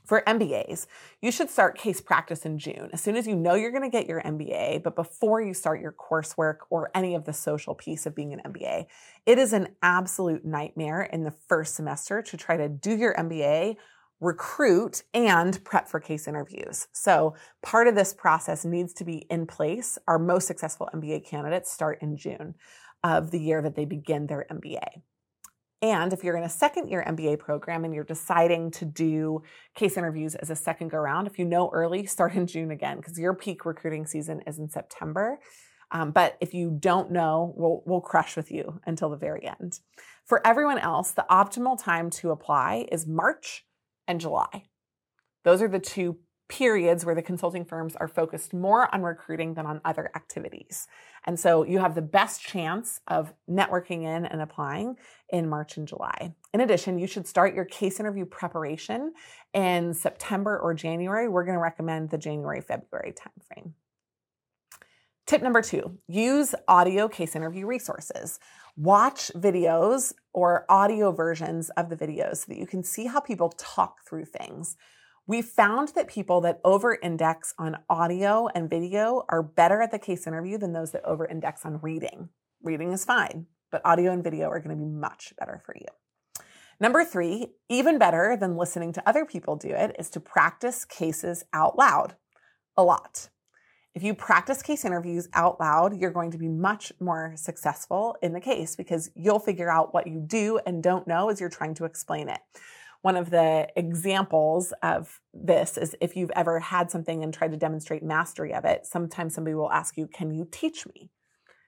For 0.08 0.22
MBAs, 0.26 0.86
you 1.20 1.30
should 1.30 1.50
start 1.50 1.76
case 1.76 2.00
practice 2.00 2.46
in 2.46 2.58
June. 2.58 2.88
As 2.94 3.02
soon 3.02 3.14
as 3.14 3.26
you 3.26 3.36
know 3.36 3.54
you're 3.54 3.70
going 3.70 3.82
to 3.82 3.90
get 3.90 4.06
your 4.06 4.22
MBA, 4.22 4.82
but 4.82 4.96
before 4.96 5.42
you 5.42 5.52
start 5.52 5.82
your 5.82 5.92
coursework 5.92 6.60
or 6.70 6.90
any 6.94 7.14
of 7.14 7.26
the 7.26 7.34
social 7.34 7.74
piece 7.74 8.06
of 8.06 8.14
being 8.14 8.32
an 8.32 8.40
MBA, 8.46 8.86
it 9.26 9.38
is 9.38 9.52
an 9.52 9.68
absolute 9.82 10.46
nightmare 10.46 11.02
in 11.02 11.24
the 11.24 11.30
first 11.30 11.74
semester 11.74 12.22
to 12.22 12.36
try 12.38 12.56
to 12.56 12.70
do 12.70 12.96
your 12.96 13.14
MBA, 13.16 13.76
recruit, 14.18 15.02
and 15.12 15.62
prep 15.62 15.90
for 15.90 16.00
case 16.00 16.26
interviews. 16.26 16.88
So 16.92 17.34
part 17.62 17.86
of 17.86 17.94
this 17.94 18.14
process 18.14 18.64
needs 18.64 18.94
to 18.94 19.04
be 19.04 19.26
in 19.28 19.46
place. 19.46 19.98
Our 20.08 20.18
most 20.18 20.46
successful 20.46 20.88
MBA 20.94 21.26
candidates 21.26 21.70
start 21.70 21.98
in 22.00 22.16
June 22.16 22.54
of 23.04 23.30
the 23.30 23.40
year 23.40 23.60
that 23.60 23.76
they 23.76 23.84
begin 23.84 24.26
their 24.26 24.46
MBA. 24.50 25.02
And 25.80 26.12
if 26.12 26.24
you're 26.24 26.36
in 26.36 26.42
a 26.42 26.48
second 26.48 26.88
year 26.88 27.04
MBA 27.06 27.38
program 27.38 27.84
and 27.84 27.94
you're 27.94 28.02
deciding 28.02 28.72
to 28.72 28.84
do 28.84 29.42
case 29.76 29.96
interviews 29.96 30.34
as 30.34 30.50
a 30.50 30.56
second 30.56 30.88
go 30.88 30.98
round, 30.98 31.28
if 31.28 31.38
you 31.38 31.44
know 31.44 31.70
early, 31.72 32.04
start 32.06 32.34
in 32.34 32.46
June 32.46 32.72
again 32.72 32.96
because 32.96 33.18
your 33.18 33.34
peak 33.34 33.64
recruiting 33.64 34.04
season 34.04 34.42
is 34.46 34.58
in 34.58 34.68
September. 34.68 35.38
Um, 35.90 36.10
but 36.10 36.36
if 36.40 36.52
you 36.52 36.76
don't 36.78 37.12
know, 37.12 37.54
we'll, 37.56 37.82
we'll 37.86 38.00
crush 38.00 38.36
with 38.36 38.50
you 38.50 38.80
until 38.86 39.08
the 39.08 39.16
very 39.16 39.46
end. 39.46 39.78
For 40.26 40.46
everyone 40.46 40.78
else, 40.78 41.12
the 41.12 41.24
optimal 41.30 41.82
time 41.82 42.10
to 42.10 42.30
apply 42.30 42.86
is 42.92 43.06
March 43.06 43.64
and 44.06 44.20
July. 44.20 44.64
Those 45.44 45.62
are 45.62 45.68
the 45.68 45.78
two 45.78 46.18
periods 46.48 47.04
where 47.04 47.14
the 47.14 47.22
consulting 47.22 47.64
firms 47.64 47.94
are 47.96 48.08
focused 48.08 48.54
more 48.54 48.92
on 48.94 49.02
recruiting 49.02 49.54
than 49.54 49.66
on 49.66 49.80
other 49.84 50.10
activities. 50.16 50.88
And 51.26 51.38
so 51.38 51.62
you 51.62 51.78
have 51.78 51.94
the 51.94 52.02
best 52.02 52.40
chance 52.40 53.00
of 53.06 53.34
networking 53.48 54.04
in 54.04 54.24
and 54.24 54.40
applying 54.40 54.96
in 55.28 55.48
March 55.48 55.76
and 55.76 55.86
July. 55.86 56.34
In 56.54 56.60
addition, 56.60 56.98
you 56.98 57.06
should 57.06 57.26
start 57.26 57.54
your 57.54 57.66
case 57.66 58.00
interview 58.00 58.24
preparation 58.24 59.12
in 59.52 59.92
September 59.92 60.58
or 60.58 60.72
January. 60.72 61.28
We're 61.28 61.44
going 61.44 61.56
to 61.56 61.62
recommend 61.62 62.10
the 62.10 62.18
January 62.18 62.62
February 62.62 63.12
timeframe. 63.12 63.72
Tip 65.26 65.42
number 65.42 65.60
two 65.60 65.98
use 66.08 66.54
audio 66.66 67.06
case 67.06 67.36
interview 67.36 67.66
resources. 67.66 68.40
Watch 68.78 69.30
videos 69.34 70.14
or 70.32 70.64
audio 70.70 71.12
versions 71.12 71.68
of 71.70 71.90
the 71.90 71.96
videos 71.96 72.38
so 72.38 72.44
that 72.48 72.58
you 72.58 72.66
can 72.66 72.82
see 72.82 73.04
how 73.06 73.20
people 73.20 73.50
talk 73.50 73.98
through 74.08 74.24
things. 74.24 74.76
We 75.28 75.42
found 75.42 75.88
that 75.88 76.08
people 76.08 76.40
that 76.40 76.58
over 76.64 76.98
index 77.02 77.52
on 77.58 77.76
audio 77.90 78.48
and 78.54 78.70
video 78.70 79.26
are 79.28 79.42
better 79.42 79.82
at 79.82 79.90
the 79.90 79.98
case 79.98 80.26
interview 80.26 80.56
than 80.56 80.72
those 80.72 80.92
that 80.92 81.04
over 81.04 81.26
index 81.26 81.66
on 81.66 81.80
reading. 81.82 82.30
Reading 82.62 82.92
is 82.92 83.04
fine, 83.04 83.44
but 83.70 83.82
audio 83.84 84.10
and 84.10 84.24
video 84.24 84.48
are 84.48 84.58
going 84.58 84.74
to 84.74 84.82
be 84.82 84.90
much 84.90 85.34
better 85.38 85.60
for 85.66 85.76
you. 85.76 85.84
Number 86.80 87.04
three, 87.04 87.48
even 87.68 87.98
better 87.98 88.38
than 88.40 88.56
listening 88.56 88.90
to 88.94 89.06
other 89.06 89.26
people 89.26 89.56
do 89.56 89.68
it, 89.68 89.94
is 89.98 90.08
to 90.10 90.20
practice 90.20 90.86
cases 90.86 91.44
out 91.52 91.76
loud 91.76 92.16
a 92.74 92.82
lot. 92.82 93.28
If 93.94 94.02
you 94.02 94.14
practice 94.14 94.62
case 94.62 94.86
interviews 94.86 95.28
out 95.34 95.60
loud, 95.60 95.94
you're 95.94 96.10
going 96.10 96.30
to 96.30 96.38
be 96.38 96.48
much 96.48 96.90
more 97.00 97.34
successful 97.36 98.16
in 98.22 98.32
the 98.32 98.40
case 98.40 98.76
because 98.76 99.10
you'll 99.14 99.40
figure 99.40 99.70
out 99.70 99.92
what 99.92 100.06
you 100.06 100.24
do 100.26 100.58
and 100.64 100.82
don't 100.82 101.06
know 101.06 101.28
as 101.28 101.38
you're 101.38 101.50
trying 101.50 101.74
to 101.74 101.84
explain 101.84 102.30
it 102.30 102.40
one 103.02 103.16
of 103.16 103.30
the 103.30 103.68
examples 103.76 104.72
of 104.82 105.20
this 105.32 105.78
is 105.78 105.94
if 106.00 106.16
you've 106.16 106.32
ever 106.34 106.58
had 106.58 106.90
something 106.90 107.22
and 107.22 107.32
tried 107.32 107.52
to 107.52 107.56
demonstrate 107.56 108.02
mastery 108.02 108.52
of 108.52 108.64
it, 108.64 108.86
sometimes 108.86 109.34
somebody 109.34 109.54
will 109.54 109.70
ask 109.70 109.96
you, 109.96 110.06
Can 110.06 110.32
you 110.32 110.46
teach 110.50 110.86
me? 110.86 111.10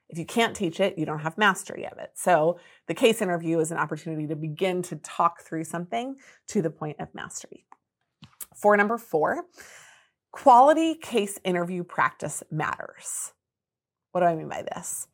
If 0.08 0.18
you 0.18 0.26
can't 0.26 0.56
teach 0.56 0.80
it, 0.80 0.98
you 0.98 1.06
don't 1.06 1.20
have 1.20 1.38
mastery 1.38 1.86
of 1.86 1.96
it. 1.98 2.10
So 2.14 2.58
the 2.88 2.94
case 2.94 3.22
interview 3.22 3.60
is 3.60 3.70
an 3.70 3.78
opportunity 3.78 4.26
to 4.26 4.34
begin 4.34 4.82
to 4.82 4.96
talk 4.96 5.42
through 5.42 5.64
something 5.64 6.16
to 6.48 6.60
the 6.60 6.70
point 6.70 6.96
of 6.98 7.14
mastery. 7.14 7.64
For 8.56 8.76
number 8.76 8.98
four, 8.98 9.44
quality 10.32 10.96
case 10.96 11.38
interview 11.44 11.84
practice 11.84 12.42
matters. 12.50 13.32
What 14.10 14.22
do 14.22 14.26
I 14.26 14.34
mean 14.34 14.48
by 14.48 14.62
this? 14.62 15.06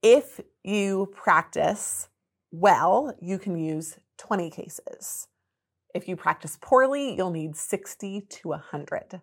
If 0.00 0.40
you 0.62 1.10
practice 1.12 2.08
well, 2.52 3.16
you 3.20 3.38
can 3.38 3.58
use 3.58 3.98
20 4.18 4.50
cases. 4.50 5.28
If 5.94 6.08
you 6.08 6.16
practice 6.16 6.58
poorly, 6.60 7.14
you'll 7.14 7.30
need 7.30 7.56
60 7.56 8.22
to 8.22 8.48
100. 8.48 9.20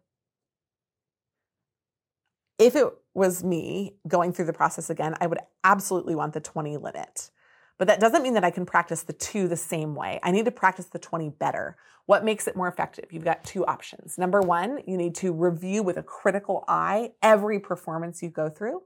If 2.57 2.75
it 2.75 2.87
was 3.13 3.43
me 3.43 3.95
going 4.07 4.33
through 4.33 4.45
the 4.45 4.53
process 4.53 4.89
again, 4.89 5.15
I 5.19 5.27
would 5.27 5.39
absolutely 5.63 6.15
want 6.15 6.33
the 6.33 6.39
20 6.39 6.77
limit. 6.77 7.31
But 7.77 7.87
that 7.87 7.99
doesn't 7.99 8.21
mean 8.21 8.35
that 8.35 8.43
I 8.43 8.51
can 8.51 8.65
practice 8.65 9.01
the 9.01 9.13
two 9.13 9.47
the 9.47 9.57
same 9.57 9.95
way. 9.95 10.19
I 10.21 10.29
need 10.29 10.45
to 10.45 10.51
practice 10.51 10.85
the 10.85 10.99
20 10.99 11.29
better. 11.29 11.77
What 12.05 12.23
makes 12.23 12.47
it 12.47 12.55
more 12.55 12.67
effective? 12.67 13.05
You've 13.11 13.23
got 13.23 13.43
two 13.43 13.65
options. 13.65 14.19
Number 14.19 14.39
one, 14.41 14.81
you 14.85 14.97
need 14.97 15.15
to 15.15 15.33
review 15.33 15.81
with 15.81 15.97
a 15.97 16.03
critical 16.03 16.63
eye 16.67 17.13
every 17.23 17.59
performance 17.59 18.21
you 18.21 18.29
go 18.29 18.49
through. 18.49 18.83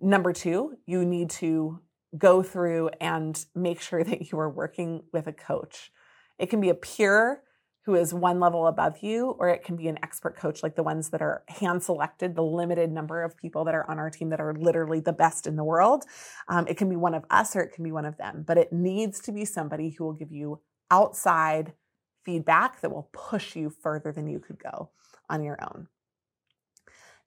Number 0.00 0.32
two, 0.32 0.78
you 0.86 1.04
need 1.04 1.28
to 1.30 1.80
go 2.16 2.42
through 2.42 2.90
and 3.00 3.44
make 3.54 3.80
sure 3.80 4.04
that 4.04 4.30
you 4.30 4.38
are 4.38 4.50
working 4.50 5.02
with 5.12 5.26
a 5.26 5.32
coach. 5.32 5.90
It 6.38 6.50
can 6.50 6.60
be 6.60 6.70
a 6.70 6.74
peer 6.74 7.42
who 7.84 7.94
is 7.96 8.14
one 8.14 8.38
level 8.38 8.68
above 8.68 8.98
you, 9.02 9.34
or 9.40 9.48
it 9.48 9.64
can 9.64 9.74
be 9.74 9.88
an 9.88 9.98
expert 10.04 10.36
coach 10.36 10.62
like 10.62 10.76
the 10.76 10.84
ones 10.84 11.10
that 11.10 11.20
are 11.20 11.42
hand 11.48 11.82
selected, 11.82 12.36
the 12.36 12.42
limited 12.42 12.92
number 12.92 13.24
of 13.24 13.36
people 13.36 13.64
that 13.64 13.74
are 13.74 13.88
on 13.90 13.98
our 13.98 14.08
team 14.08 14.28
that 14.28 14.40
are 14.40 14.54
literally 14.54 15.00
the 15.00 15.12
best 15.12 15.48
in 15.48 15.56
the 15.56 15.64
world. 15.64 16.04
Um, 16.48 16.66
it 16.68 16.76
can 16.76 16.88
be 16.88 16.94
one 16.94 17.14
of 17.14 17.24
us 17.28 17.56
or 17.56 17.60
it 17.60 17.72
can 17.72 17.82
be 17.82 17.90
one 17.90 18.04
of 18.04 18.16
them, 18.18 18.44
but 18.46 18.56
it 18.56 18.72
needs 18.72 19.20
to 19.22 19.32
be 19.32 19.44
somebody 19.44 19.90
who 19.90 20.04
will 20.04 20.12
give 20.12 20.30
you 20.30 20.60
outside 20.92 21.72
feedback 22.24 22.80
that 22.80 22.92
will 22.92 23.10
push 23.12 23.56
you 23.56 23.68
further 23.68 24.12
than 24.12 24.28
you 24.28 24.38
could 24.38 24.62
go 24.62 24.90
on 25.28 25.42
your 25.42 25.58
own. 25.60 25.88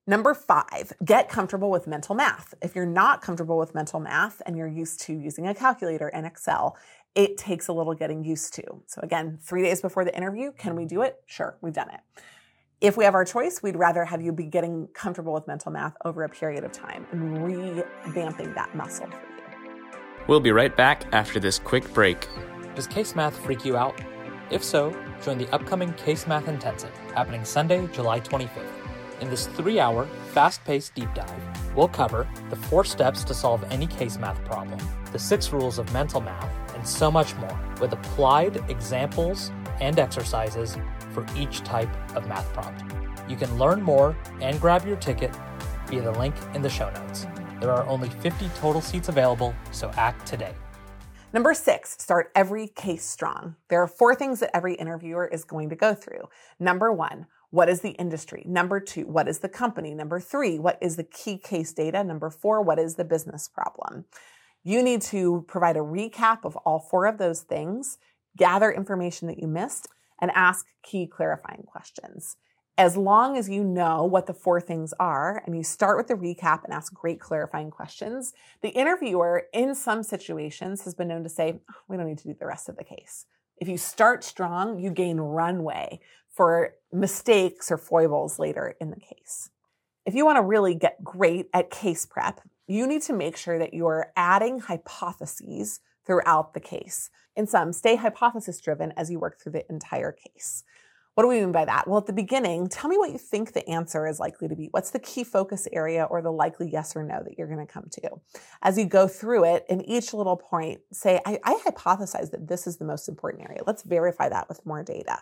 Number 0.07 0.35
five, 0.35 0.93
get 1.03 1.29
comfortable 1.29 1.71
with 1.71 1.87
mental 1.87 2.13
math. 2.13 2.53
If 2.61 2.75
you're 2.75 2.85
not 2.85 3.23
comfortable 3.23 3.57
with 3.57 3.73
mental 3.73 3.99
math 3.99 4.39
and 4.45 4.55
you're 4.55 4.67
used 4.67 5.01
to 5.01 5.13
using 5.13 5.47
a 5.47 5.55
calculator 5.55 6.09
and 6.09 6.27
Excel, 6.27 6.77
it 7.15 7.37
takes 7.37 7.67
a 7.67 7.73
little 7.73 7.95
getting 7.95 8.23
used 8.23 8.53
to. 8.53 8.63
So, 8.85 9.01
again, 9.01 9.39
three 9.41 9.63
days 9.63 9.81
before 9.81 10.05
the 10.05 10.15
interview, 10.15 10.51
can 10.51 10.75
we 10.75 10.85
do 10.85 11.01
it? 11.01 11.21
Sure, 11.25 11.57
we've 11.61 11.73
done 11.73 11.89
it. 11.89 12.01
If 12.81 12.97
we 12.97 13.03
have 13.03 13.15
our 13.15 13.25
choice, 13.25 13.63
we'd 13.63 13.77
rather 13.77 14.05
have 14.05 14.21
you 14.21 14.31
be 14.31 14.45
getting 14.45 14.89
comfortable 14.93 15.33
with 15.33 15.47
mental 15.47 15.71
math 15.71 15.95
over 16.05 16.23
a 16.23 16.29
period 16.29 16.63
of 16.63 16.71
time 16.71 17.07
and 17.11 17.37
revamping 17.37 18.53
that 18.53 18.75
muscle 18.75 19.07
for 19.07 19.13
you. 19.13 19.97
We'll 20.27 20.39
be 20.39 20.51
right 20.51 20.75
back 20.75 21.05
after 21.13 21.39
this 21.39 21.57
quick 21.57 21.91
break. 21.95 22.27
Does 22.75 22.85
case 22.85 23.15
math 23.15 23.35
freak 23.37 23.65
you 23.65 23.75
out? 23.75 23.99
If 24.51 24.63
so, 24.63 24.95
join 25.23 25.39
the 25.39 25.51
upcoming 25.51 25.93
Case 25.93 26.27
Math 26.27 26.47
Intensive 26.47 26.95
happening 27.15 27.43
Sunday, 27.43 27.87
July 27.87 28.19
25th. 28.19 28.84
In 29.21 29.29
this 29.29 29.47
three 29.47 29.79
hour, 29.79 30.05
fast 30.33 30.63
paced 30.65 30.93
deep 30.93 31.13
dive, 31.13 31.75
we'll 31.75 31.87
cover 31.87 32.27
the 32.49 32.55
four 32.55 32.83
steps 32.83 33.23
to 33.23 33.33
solve 33.33 33.63
any 33.71 33.87
case 33.87 34.17
math 34.17 34.43
problem, 34.43 34.79
the 35.13 35.19
six 35.19 35.53
rules 35.53 35.79
of 35.79 35.91
mental 35.93 36.19
math, 36.19 36.51
and 36.75 36.85
so 36.85 37.09
much 37.09 37.33
more, 37.37 37.59
with 37.79 37.93
applied 37.93 38.69
examples 38.69 39.51
and 39.79 39.99
exercises 39.99 40.77
for 41.13 41.25
each 41.35 41.61
type 41.61 41.89
of 42.15 42.27
math 42.27 42.51
problem. 42.53 42.87
You 43.29 43.37
can 43.37 43.57
learn 43.57 43.81
more 43.81 44.17
and 44.41 44.59
grab 44.59 44.85
your 44.85 44.97
ticket 44.97 45.33
via 45.87 46.01
the 46.01 46.11
link 46.11 46.35
in 46.53 46.61
the 46.61 46.69
show 46.69 46.89
notes. 46.89 47.25
There 47.61 47.71
are 47.71 47.87
only 47.87 48.09
50 48.09 48.49
total 48.55 48.81
seats 48.81 49.07
available, 49.07 49.55
so 49.71 49.91
act 49.95 50.27
today. 50.27 50.53
Number 51.31 51.53
six, 51.53 51.97
start 51.99 52.31
every 52.35 52.67
case 52.67 53.03
strong. 53.03 53.55
There 53.69 53.81
are 53.81 53.87
four 53.87 54.15
things 54.15 54.39
that 54.39 54.55
every 54.55 54.75
interviewer 54.75 55.27
is 55.27 55.43
going 55.43 55.69
to 55.69 55.75
go 55.75 55.93
through. 55.93 56.29
Number 56.59 56.93
one, 56.93 57.27
what 57.55 57.69
is 57.69 57.79
the 57.79 57.91
industry? 57.91 58.43
Number 58.45 58.81
two, 58.81 59.05
what 59.05 59.29
is 59.29 59.39
the 59.39 59.47
company? 59.47 59.93
Number 59.93 60.19
three, 60.19 60.59
what 60.59 60.77
is 60.81 60.97
the 60.97 61.05
key 61.05 61.37
case 61.37 61.71
data? 61.71 62.03
Number 62.03 62.29
four, 62.29 62.61
what 62.61 62.77
is 62.77 62.95
the 62.95 63.05
business 63.05 63.47
problem? 63.47 64.03
You 64.65 64.83
need 64.83 65.01
to 65.03 65.45
provide 65.47 65.77
a 65.77 65.79
recap 65.79 66.39
of 66.43 66.57
all 66.57 66.79
four 66.79 67.05
of 67.05 67.17
those 67.17 67.43
things, 67.43 67.97
gather 68.35 68.69
information 68.69 69.29
that 69.29 69.39
you 69.39 69.47
missed, 69.47 69.87
and 70.19 70.31
ask 70.35 70.65
key 70.83 71.07
clarifying 71.07 71.63
questions. 71.63 72.35
As 72.77 72.97
long 72.97 73.37
as 73.37 73.49
you 73.49 73.63
know 73.63 74.03
what 74.03 74.25
the 74.25 74.33
four 74.33 74.59
things 74.59 74.93
are 74.99 75.41
and 75.45 75.55
you 75.55 75.63
start 75.63 75.95
with 75.95 76.07
the 76.07 76.15
recap 76.15 76.65
and 76.65 76.73
ask 76.73 76.93
great 76.93 77.21
clarifying 77.21 77.71
questions, 77.71 78.33
the 78.63 78.71
interviewer 78.71 79.43
in 79.53 79.75
some 79.75 80.03
situations 80.03 80.81
has 80.83 80.93
been 80.93 81.07
known 81.07 81.23
to 81.23 81.29
say, 81.29 81.61
oh, 81.71 81.75
we 81.87 81.95
don't 81.95 82.07
need 82.07 82.17
to 82.17 82.27
do 82.27 82.35
the 82.37 82.45
rest 82.45 82.67
of 82.67 82.75
the 82.75 82.83
case. 82.83 83.27
If 83.57 83.69
you 83.69 83.77
start 83.77 84.25
strong, 84.25 84.77
you 84.79 84.89
gain 84.89 85.17
runway 85.17 86.01
for 86.35 86.73
mistakes 86.91 87.71
or 87.71 87.77
foibles 87.77 88.39
later 88.39 88.75
in 88.81 88.89
the 88.89 88.99
case. 88.99 89.49
If 90.05 90.13
you 90.13 90.25
want 90.25 90.37
to 90.37 90.43
really 90.43 90.75
get 90.75 91.03
great 91.03 91.49
at 91.53 91.71
case 91.71 92.05
prep, 92.05 92.41
you 92.67 92.85
need 92.85 93.01
to 93.03 93.13
make 93.13 93.37
sure 93.37 93.57
that 93.57 93.73
you're 93.73 94.11
adding 94.15 94.59
hypotheses 94.59 95.79
throughout 96.05 96.53
the 96.53 96.59
case. 96.59 97.09
In 97.35 97.47
some, 97.47 97.73
stay 97.73 97.95
hypothesis 97.95 98.59
driven 98.59 98.93
as 98.95 99.09
you 99.09 99.19
work 99.19 99.39
through 99.39 99.53
the 99.53 99.69
entire 99.69 100.11
case. 100.11 100.63
What 101.15 101.23
do 101.23 101.29
we 101.29 101.39
mean 101.39 101.53
by 101.53 101.63
that? 101.63 101.87
Well, 101.87 101.97
at 101.97 102.07
the 102.07 102.13
beginning, 102.13 102.67
tell 102.67 102.89
me 102.89 102.97
what 102.97 103.11
you 103.11 103.17
think 103.17 103.53
the 103.53 103.67
answer 103.69 104.05
is 104.05 104.19
likely 104.19 104.49
to 104.49 104.55
be. 104.55 104.67
What's 104.71 104.91
the 104.91 104.99
key 104.99 105.23
focus 105.23 105.65
area 105.71 106.03
or 106.03 106.21
the 106.21 106.31
likely 106.31 106.69
yes 106.69 106.93
or 106.93 107.03
no 107.03 107.23
that 107.23 107.37
you're 107.37 107.47
going 107.47 107.65
to 107.65 107.71
come 107.71 107.87
to? 107.89 108.09
As 108.61 108.77
you 108.77 108.85
go 108.85 109.07
through 109.07 109.45
it, 109.45 109.65
in 109.69 109.81
each 109.81 110.13
little 110.13 110.35
point, 110.35 110.81
say, 110.91 111.21
I, 111.25 111.39
I 111.45 111.55
hypothesize 111.65 112.31
that 112.31 112.49
this 112.49 112.67
is 112.67 112.77
the 112.77 112.85
most 112.85 113.07
important 113.07 113.45
area. 113.45 113.61
Let's 113.65 113.83
verify 113.83 114.27
that 114.27 114.49
with 114.49 114.65
more 114.65 114.83
data. 114.83 115.19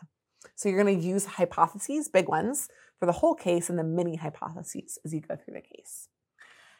So 0.55 0.69
you're 0.69 0.83
going 0.83 0.99
to 0.99 1.05
use 1.05 1.25
hypotheses, 1.25 2.09
big 2.09 2.27
ones, 2.27 2.69
for 2.99 3.05
the 3.05 3.11
whole 3.11 3.35
case 3.35 3.69
and 3.69 3.77
the 3.77 3.83
mini 3.83 4.15
hypotheses 4.15 4.97
as 5.03 5.13
you 5.13 5.21
go 5.21 5.35
through 5.35 5.55
the 5.55 5.61
case. 5.61 6.07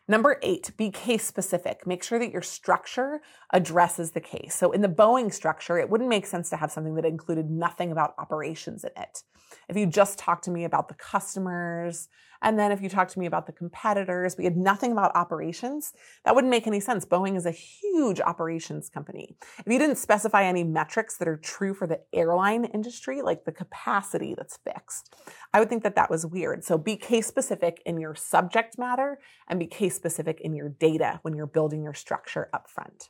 Number 0.08 0.38
eight, 0.44 0.76
be 0.76 0.90
case 0.90 1.26
specific. 1.26 1.88
Make 1.88 2.04
sure 2.04 2.20
that 2.20 2.32
your 2.32 2.42
structure 2.42 3.22
addresses 3.54 4.12
the 4.12 4.20
case. 4.20 4.54
So 4.54 4.74
in 4.74 4.82
the 4.82 4.90
Boeing 4.90 5.34
structure, 5.34 5.78
it 5.78 5.90
wouldn't 5.90 6.10
make 6.10 6.26
sense 6.26 6.50
to 6.50 6.58
have 6.58 6.72
something 6.72 6.96
that 6.96 7.06
included 7.06 7.50
nothing 7.50 7.92
about 7.92 8.14
operations 8.18 8.84
in 8.84 8.92
it. 9.02 9.24
If 9.70 9.78
you 9.78 9.86
just 9.86 10.20
talked 10.20 10.44
to 10.46 10.52
me 10.52 10.66
about 10.66 10.90
the 10.90 10.96
customers, 10.96 12.10
and 12.44 12.60
then 12.60 12.72
if 12.72 12.82
you 12.82 12.90
talked 12.90 13.12
to 13.14 13.20
me 13.20 13.26
about 13.26 13.48
the 13.48 13.54
competitors, 13.54 14.36
we 14.38 14.44
had 14.44 14.58
nothing 14.58 14.92
about 14.92 15.16
operations, 15.16 15.94
that 16.26 16.36
wouldn't 16.36 16.52
make 16.52 16.68
any 16.68 16.80
sense. 16.80 17.06
Boeing 17.06 17.36
is 17.36 17.46
a 17.46 17.52
huge 17.52 18.20
operations 18.20 18.90
company. 18.90 19.36
If 19.66 19.72
you 19.72 19.80
didn't 19.80 19.96
specify 19.96 20.44
any 20.44 20.64
metrics 20.64 21.18
that 21.18 21.28
are 21.28 21.38
true 21.38 21.74
for 21.74 21.88
the 21.88 22.02
airline 22.14 22.66
industry, 22.66 23.22
like 23.22 23.46
the 23.46 23.52
capacity 23.52 24.36
that's 24.36 24.58
fixed, 24.58 25.16
I 25.54 25.60
would 25.60 25.70
think 25.70 25.84
that 25.84 25.96
that 25.96 26.12
was 26.12 26.26
weird. 26.26 26.64
So 26.64 26.78
be 26.78 26.98
case 26.98 27.28
specific 27.28 27.82
in 27.86 28.00
your 28.00 28.14
subject 28.14 28.78
matter 28.78 29.20
and 29.48 29.60
be 29.60 29.68
case 29.68 29.96
specific 29.96 30.42
in 30.42 30.54
your 30.54 30.70
data 30.70 31.20
when 31.22 31.36
you're 31.36 31.48
building 31.48 31.84
your 31.84 31.94
structure 31.94 32.50
up 32.54 32.70
front. 32.70 33.10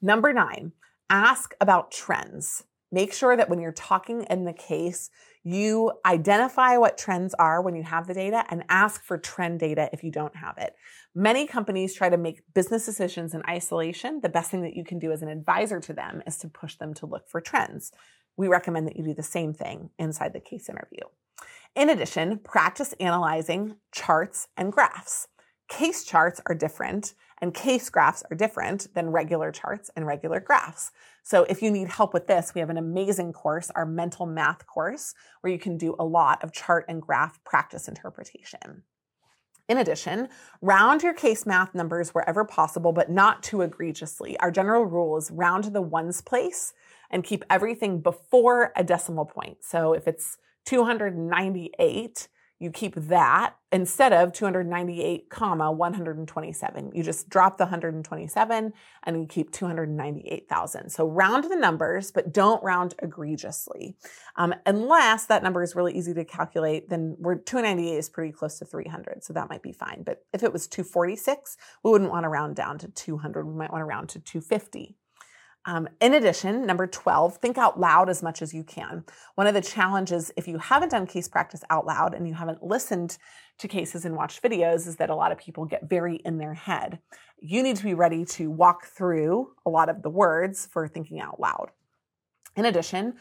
Number 0.00 0.32
nine, 0.32 0.72
ask 1.10 1.54
about 1.60 1.90
trends. 1.90 2.64
Make 2.92 3.12
sure 3.12 3.36
that 3.36 3.48
when 3.48 3.60
you're 3.60 3.72
talking 3.72 4.24
in 4.24 4.44
the 4.44 4.52
case, 4.52 5.10
you 5.42 5.92
identify 6.04 6.76
what 6.76 6.98
trends 6.98 7.34
are 7.34 7.62
when 7.62 7.74
you 7.74 7.82
have 7.82 8.06
the 8.06 8.14
data 8.14 8.44
and 8.50 8.64
ask 8.68 9.02
for 9.02 9.16
trend 9.16 9.60
data 9.60 9.88
if 9.92 10.02
you 10.02 10.10
don't 10.10 10.34
have 10.36 10.58
it. 10.58 10.74
Many 11.14 11.46
companies 11.46 11.94
try 11.94 12.08
to 12.08 12.16
make 12.16 12.42
business 12.52 12.84
decisions 12.84 13.32
in 13.32 13.42
isolation. 13.48 14.20
The 14.22 14.28
best 14.28 14.50
thing 14.50 14.62
that 14.62 14.76
you 14.76 14.84
can 14.84 14.98
do 14.98 15.12
as 15.12 15.22
an 15.22 15.28
advisor 15.28 15.80
to 15.80 15.92
them 15.92 16.22
is 16.26 16.36
to 16.38 16.48
push 16.48 16.76
them 16.76 16.92
to 16.94 17.06
look 17.06 17.28
for 17.28 17.40
trends. 17.40 17.92
We 18.36 18.48
recommend 18.48 18.86
that 18.86 18.96
you 18.96 19.04
do 19.04 19.14
the 19.14 19.22
same 19.22 19.54
thing 19.54 19.90
inside 19.98 20.32
the 20.32 20.40
case 20.40 20.68
interview. 20.68 21.04
In 21.76 21.90
addition, 21.90 22.38
practice 22.38 22.92
analyzing 23.00 23.76
charts 23.92 24.48
and 24.56 24.72
graphs. 24.72 25.28
Case 25.68 26.04
charts 26.04 26.40
are 26.46 26.54
different 26.54 27.14
and 27.40 27.54
case 27.54 27.88
graphs 27.88 28.22
are 28.30 28.36
different 28.36 28.92
than 28.94 29.10
regular 29.10 29.52
charts 29.52 29.90
and 29.96 30.06
regular 30.06 30.40
graphs. 30.40 30.90
So 31.22 31.44
if 31.44 31.62
you 31.62 31.70
need 31.70 31.88
help 31.88 32.14
with 32.14 32.26
this, 32.26 32.52
we 32.54 32.60
have 32.60 32.70
an 32.70 32.76
amazing 32.76 33.32
course, 33.32 33.70
our 33.74 33.86
mental 33.86 34.26
math 34.26 34.66
course, 34.66 35.14
where 35.40 35.52
you 35.52 35.58
can 35.58 35.76
do 35.76 35.94
a 35.98 36.04
lot 36.04 36.42
of 36.42 36.52
chart 36.52 36.84
and 36.88 37.00
graph 37.00 37.42
practice 37.44 37.88
interpretation. 37.88 38.84
In 39.68 39.78
addition, 39.78 40.28
round 40.60 41.04
your 41.04 41.14
case 41.14 41.46
math 41.46 41.76
numbers 41.76 42.10
wherever 42.10 42.44
possible, 42.44 42.92
but 42.92 43.08
not 43.08 43.44
too 43.44 43.60
egregiously. 43.62 44.36
Our 44.40 44.50
general 44.50 44.84
rule 44.84 45.16
is 45.16 45.30
round 45.30 45.62
to 45.64 45.70
the 45.70 45.80
ones 45.80 46.20
place 46.20 46.72
and 47.08 47.22
keep 47.22 47.44
everything 47.48 48.00
before 48.00 48.72
a 48.74 48.82
decimal 48.82 49.26
point. 49.26 49.58
So 49.60 49.92
if 49.92 50.08
it's 50.08 50.38
298, 50.66 52.28
you 52.60 52.70
keep 52.70 52.94
that 52.94 53.54
instead 53.72 54.12
of 54.12 54.32
298 54.32 55.30
comma 55.30 55.72
127 55.72 56.92
you 56.94 57.02
just 57.02 57.28
drop 57.28 57.56
the 57.56 57.64
127 57.64 58.72
and 59.04 59.20
you 59.20 59.26
keep 59.26 59.50
298000 59.50 60.90
so 60.90 61.08
round 61.08 61.44
the 61.44 61.56
numbers 61.56 62.12
but 62.12 62.32
don't 62.32 62.62
round 62.62 62.94
egregiously. 63.02 63.96
Um, 64.36 64.54
unless 64.66 65.26
that 65.26 65.42
number 65.42 65.62
is 65.62 65.74
really 65.74 65.96
easy 65.96 66.14
to 66.14 66.24
calculate 66.24 66.88
then 66.88 67.16
we're 67.18 67.36
298 67.36 67.96
is 67.96 68.08
pretty 68.08 68.32
close 68.32 68.58
to 68.58 68.64
300 68.64 69.24
so 69.24 69.32
that 69.32 69.48
might 69.48 69.62
be 69.62 69.72
fine. 69.72 70.02
But 70.04 70.24
if 70.32 70.42
it 70.42 70.52
was 70.52 70.68
246 70.68 71.56
we 71.82 71.90
wouldn't 71.90 72.10
want 72.10 72.24
to 72.24 72.28
round 72.28 72.56
down 72.56 72.78
to 72.78 72.88
200 72.88 73.46
we 73.46 73.54
might 73.54 73.72
want 73.72 73.80
to 73.80 73.86
round 73.86 74.10
to 74.10 74.20
250 74.20 74.96
um, 75.66 75.88
in 76.00 76.14
addition, 76.14 76.64
number 76.64 76.86
12, 76.86 77.36
think 77.36 77.58
out 77.58 77.78
loud 77.78 78.08
as 78.08 78.22
much 78.22 78.40
as 78.40 78.54
you 78.54 78.64
can. 78.64 79.04
One 79.34 79.46
of 79.46 79.52
the 79.52 79.60
challenges, 79.60 80.32
if 80.36 80.48
you 80.48 80.56
haven't 80.58 80.90
done 80.90 81.06
case 81.06 81.28
practice 81.28 81.62
out 81.68 81.86
loud 81.86 82.14
and 82.14 82.26
you 82.26 82.32
haven't 82.32 82.62
listened 82.62 83.18
to 83.58 83.68
cases 83.68 84.06
and 84.06 84.16
watched 84.16 84.42
videos, 84.42 84.86
is 84.86 84.96
that 84.96 85.10
a 85.10 85.14
lot 85.14 85.32
of 85.32 85.38
people 85.38 85.66
get 85.66 85.88
very 85.88 86.16
in 86.16 86.38
their 86.38 86.54
head. 86.54 86.98
You 87.40 87.62
need 87.62 87.76
to 87.76 87.84
be 87.84 87.94
ready 87.94 88.24
to 88.26 88.50
walk 88.50 88.86
through 88.86 89.50
a 89.66 89.70
lot 89.70 89.90
of 89.90 90.02
the 90.02 90.10
words 90.10 90.66
for 90.66 90.88
thinking 90.88 91.20
out 91.20 91.38
loud. 91.38 91.70
In 92.56 92.64
addition, 92.64 93.14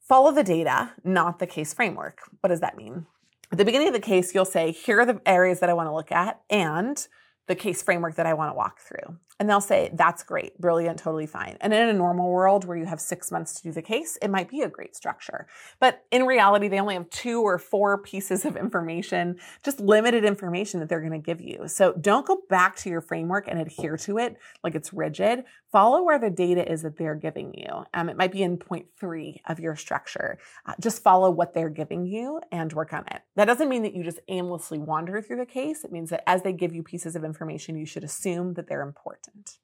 follow 0.00 0.32
the 0.32 0.42
data, 0.42 0.92
not 1.04 1.38
the 1.38 1.46
case 1.46 1.74
framework. 1.74 2.20
What 2.40 2.48
does 2.48 2.60
that 2.60 2.78
mean? 2.78 3.06
At 3.52 3.58
the 3.58 3.64
beginning 3.64 3.88
of 3.88 3.94
the 3.94 4.00
case, 4.00 4.34
you'll 4.34 4.46
say, 4.46 4.72
here 4.72 5.00
are 5.00 5.06
the 5.06 5.20
areas 5.26 5.60
that 5.60 5.68
I 5.68 5.74
want 5.74 5.88
to 5.88 5.94
look 5.94 6.10
at, 6.10 6.40
and 6.48 7.06
the 7.46 7.54
case 7.54 7.82
framework 7.82 8.16
that 8.16 8.26
I 8.26 8.34
want 8.34 8.50
to 8.50 8.56
walk 8.56 8.80
through. 8.80 9.18
And 9.40 9.50
they'll 9.50 9.60
say, 9.60 9.90
that's 9.94 10.22
great, 10.22 10.58
brilliant, 10.60 11.00
totally 11.00 11.26
fine. 11.26 11.56
And 11.60 11.74
in 11.74 11.88
a 11.88 11.92
normal 11.92 12.30
world 12.30 12.64
where 12.64 12.76
you 12.76 12.86
have 12.86 13.00
six 13.00 13.32
months 13.32 13.54
to 13.54 13.64
do 13.64 13.72
the 13.72 13.82
case, 13.82 14.16
it 14.22 14.30
might 14.30 14.48
be 14.48 14.60
a 14.60 14.68
great 14.68 14.94
structure. 14.94 15.48
But 15.80 16.04
in 16.12 16.24
reality, 16.24 16.68
they 16.68 16.78
only 16.78 16.94
have 16.94 17.10
two 17.10 17.42
or 17.42 17.58
four 17.58 17.98
pieces 17.98 18.44
of 18.44 18.56
information, 18.56 19.36
just 19.64 19.80
limited 19.80 20.24
information 20.24 20.78
that 20.78 20.88
they're 20.88 21.00
going 21.00 21.12
to 21.12 21.18
give 21.18 21.40
you. 21.40 21.66
So 21.66 21.92
don't 21.94 22.24
go 22.24 22.42
back 22.48 22.76
to 22.76 22.88
your 22.88 23.00
framework 23.00 23.48
and 23.48 23.58
adhere 23.58 23.96
to 23.98 24.18
it 24.18 24.36
like 24.62 24.76
it's 24.76 24.92
rigid. 24.92 25.44
Follow 25.72 26.04
where 26.04 26.20
the 26.20 26.30
data 26.30 26.70
is 26.70 26.82
that 26.82 26.96
they're 26.96 27.16
giving 27.16 27.52
you. 27.54 27.84
Um, 27.92 28.08
it 28.08 28.16
might 28.16 28.30
be 28.30 28.44
in 28.44 28.56
point 28.56 28.86
three 29.00 29.42
of 29.48 29.58
your 29.58 29.74
structure. 29.74 30.38
Uh, 30.64 30.74
just 30.80 31.02
follow 31.02 31.28
what 31.28 31.54
they're 31.54 31.68
giving 31.68 32.06
you 32.06 32.40
and 32.52 32.72
work 32.72 32.92
on 32.92 33.04
it. 33.10 33.22
That 33.34 33.46
doesn't 33.46 33.68
mean 33.68 33.82
that 33.82 33.94
you 33.94 34.04
just 34.04 34.20
aimlessly 34.28 34.78
wander 34.78 35.20
through 35.20 35.38
the 35.38 35.46
case. 35.46 35.82
It 35.82 35.90
means 35.90 36.10
that 36.10 36.22
as 36.28 36.42
they 36.42 36.52
give 36.52 36.72
you 36.72 36.84
pieces 36.84 37.16
of 37.16 37.24
information, 37.24 37.33
you 37.40 37.86
should 37.86 38.04
assume 38.04 38.54
that 38.54 38.68
they're 38.68 38.82
important. 38.82 39.58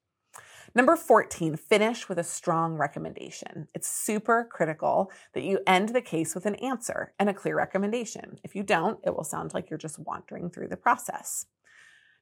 Number 0.73 0.95
14, 0.95 1.57
finish 1.57 2.07
with 2.07 2.17
a 2.17 2.23
strong 2.23 2.75
recommendation. 2.75 3.67
It's 3.73 3.89
super 3.89 4.47
critical 4.49 5.11
that 5.33 5.43
you 5.43 5.59
end 5.67 5.89
the 5.89 6.01
case 6.01 6.33
with 6.33 6.45
an 6.45 6.55
answer 6.55 7.13
and 7.19 7.29
a 7.29 7.33
clear 7.33 7.57
recommendation. 7.57 8.39
If 8.43 8.55
you 8.55 8.63
don't, 8.63 8.99
it 9.03 9.15
will 9.15 9.25
sound 9.25 9.53
like 9.53 9.69
you're 9.69 9.77
just 9.77 9.99
wandering 9.99 10.49
through 10.49 10.69
the 10.69 10.77
process. 10.77 11.47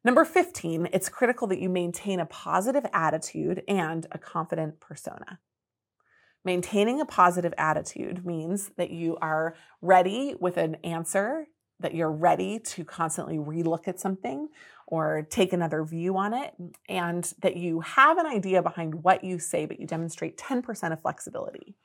Number 0.04 0.26
15, 0.26 0.90
it's 0.94 1.10
critical 1.10 1.46
that 1.48 1.60
you 1.60 1.70
maintain 1.70 2.20
a 2.20 2.26
positive 2.26 2.86
attitude 2.94 3.64
and 3.68 4.08
a 4.12 4.18
confident 4.18 4.80
persona. 4.80 5.40
Maintaining 6.46 7.02
a 7.02 7.06
positive 7.06 7.54
attitude 7.58 8.26
means 8.26 8.72
that 8.78 8.92
you 8.92 9.18
are 9.22 9.56
ready 9.82 10.36
with 10.40 10.56
an 10.58 10.76
answer, 10.86 11.48
that 11.82 11.94
you're 11.94 12.12
ready 12.12 12.60
to 12.60 12.86
constantly 12.86 13.38
relook 13.38 13.88
at 13.88 14.00
something 14.00 14.48
or 14.92 15.28
take 15.30 15.54
another 15.54 15.84
view 15.84 16.18
on 16.18 16.34
it, 16.34 16.52
and 16.90 17.32
that 17.42 17.56
you 17.56 17.80
have 17.82 18.18
an 18.18 18.26
idea 18.26 18.64
behind 18.64 19.04
what 19.04 19.24
you 19.24 19.38
say, 19.38 19.68
but 19.68 19.80
you 19.80 19.86
demonstrate 19.86 20.36
10% 20.36 20.92
of 20.92 21.00
flexibility. 21.00 21.76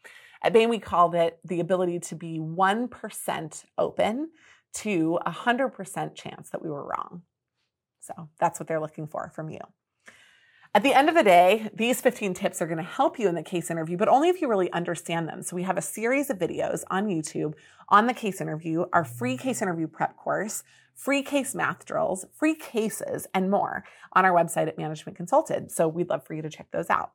At 0.42 0.54
Bain, 0.54 0.70
we 0.70 0.78
call 0.78 1.10
that 1.10 1.38
the 1.44 1.60
ability 1.60 2.00
to 2.00 2.14
be 2.14 2.38
1% 2.38 3.64
open 3.76 4.30
to 4.74 5.18
a 5.26 5.30
100% 5.30 6.14
chance 6.14 6.48
that 6.48 6.62
we 6.62 6.70
were 6.70 6.86
wrong. 6.86 7.22
So 8.00 8.30
that's 8.40 8.58
what 8.58 8.68
they're 8.68 8.80
looking 8.80 9.06
for 9.06 9.30
from 9.34 9.50
you. 9.50 9.60
At 10.74 10.82
the 10.82 10.92
end 10.92 11.08
of 11.08 11.14
the 11.14 11.22
day, 11.22 11.70
these 11.74 12.00
15 12.00 12.34
tips 12.34 12.60
are 12.60 12.66
going 12.66 12.78
to 12.78 12.82
help 12.82 13.18
you 13.18 13.28
in 13.28 13.34
the 13.34 13.42
case 13.42 13.70
interview, 13.70 13.96
but 13.96 14.08
only 14.08 14.28
if 14.28 14.40
you 14.40 14.48
really 14.48 14.72
understand 14.72 15.28
them. 15.28 15.42
So 15.42 15.54
we 15.54 15.62
have 15.62 15.78
a 15.78 15.82
series 15.82 16.30
of 16.30 16.38
videos 16.38 16.82
on 16.90 17.06
YouTube 17.06 17.54
on 17.90 18.06
the 18.06 18.14
case 18.14 18.40
interview, 18.40 18.86
our 18.92 19.04
free 19.04 19.36
case 19.36 19.62
interview 19.62 19.86
prep 19.86 20.16
course, 20.16 20.64
free 20.94 21.22
case 21.22 21.54
math 21.54 21.84
drills, 21.84 22.24
free 22.32 22.54
cases, 22.54 23.26
and 23.34 23.50
more 23.50 23.84
on 24.12 24.24
our 24.24 24.32
website 24.32 24.68
at 24.68 24.78
Management 24.78 25.16
Consulted. 25.16 25.70
So 25.70 25.88
we'd 25.88 26.08
love 26.08 26.26
for 26.26 26.34
you 26.34 26.42
to 26.42 26.50
check 26.50 26.68
those 26.70 26.90
out. 26.90 27.12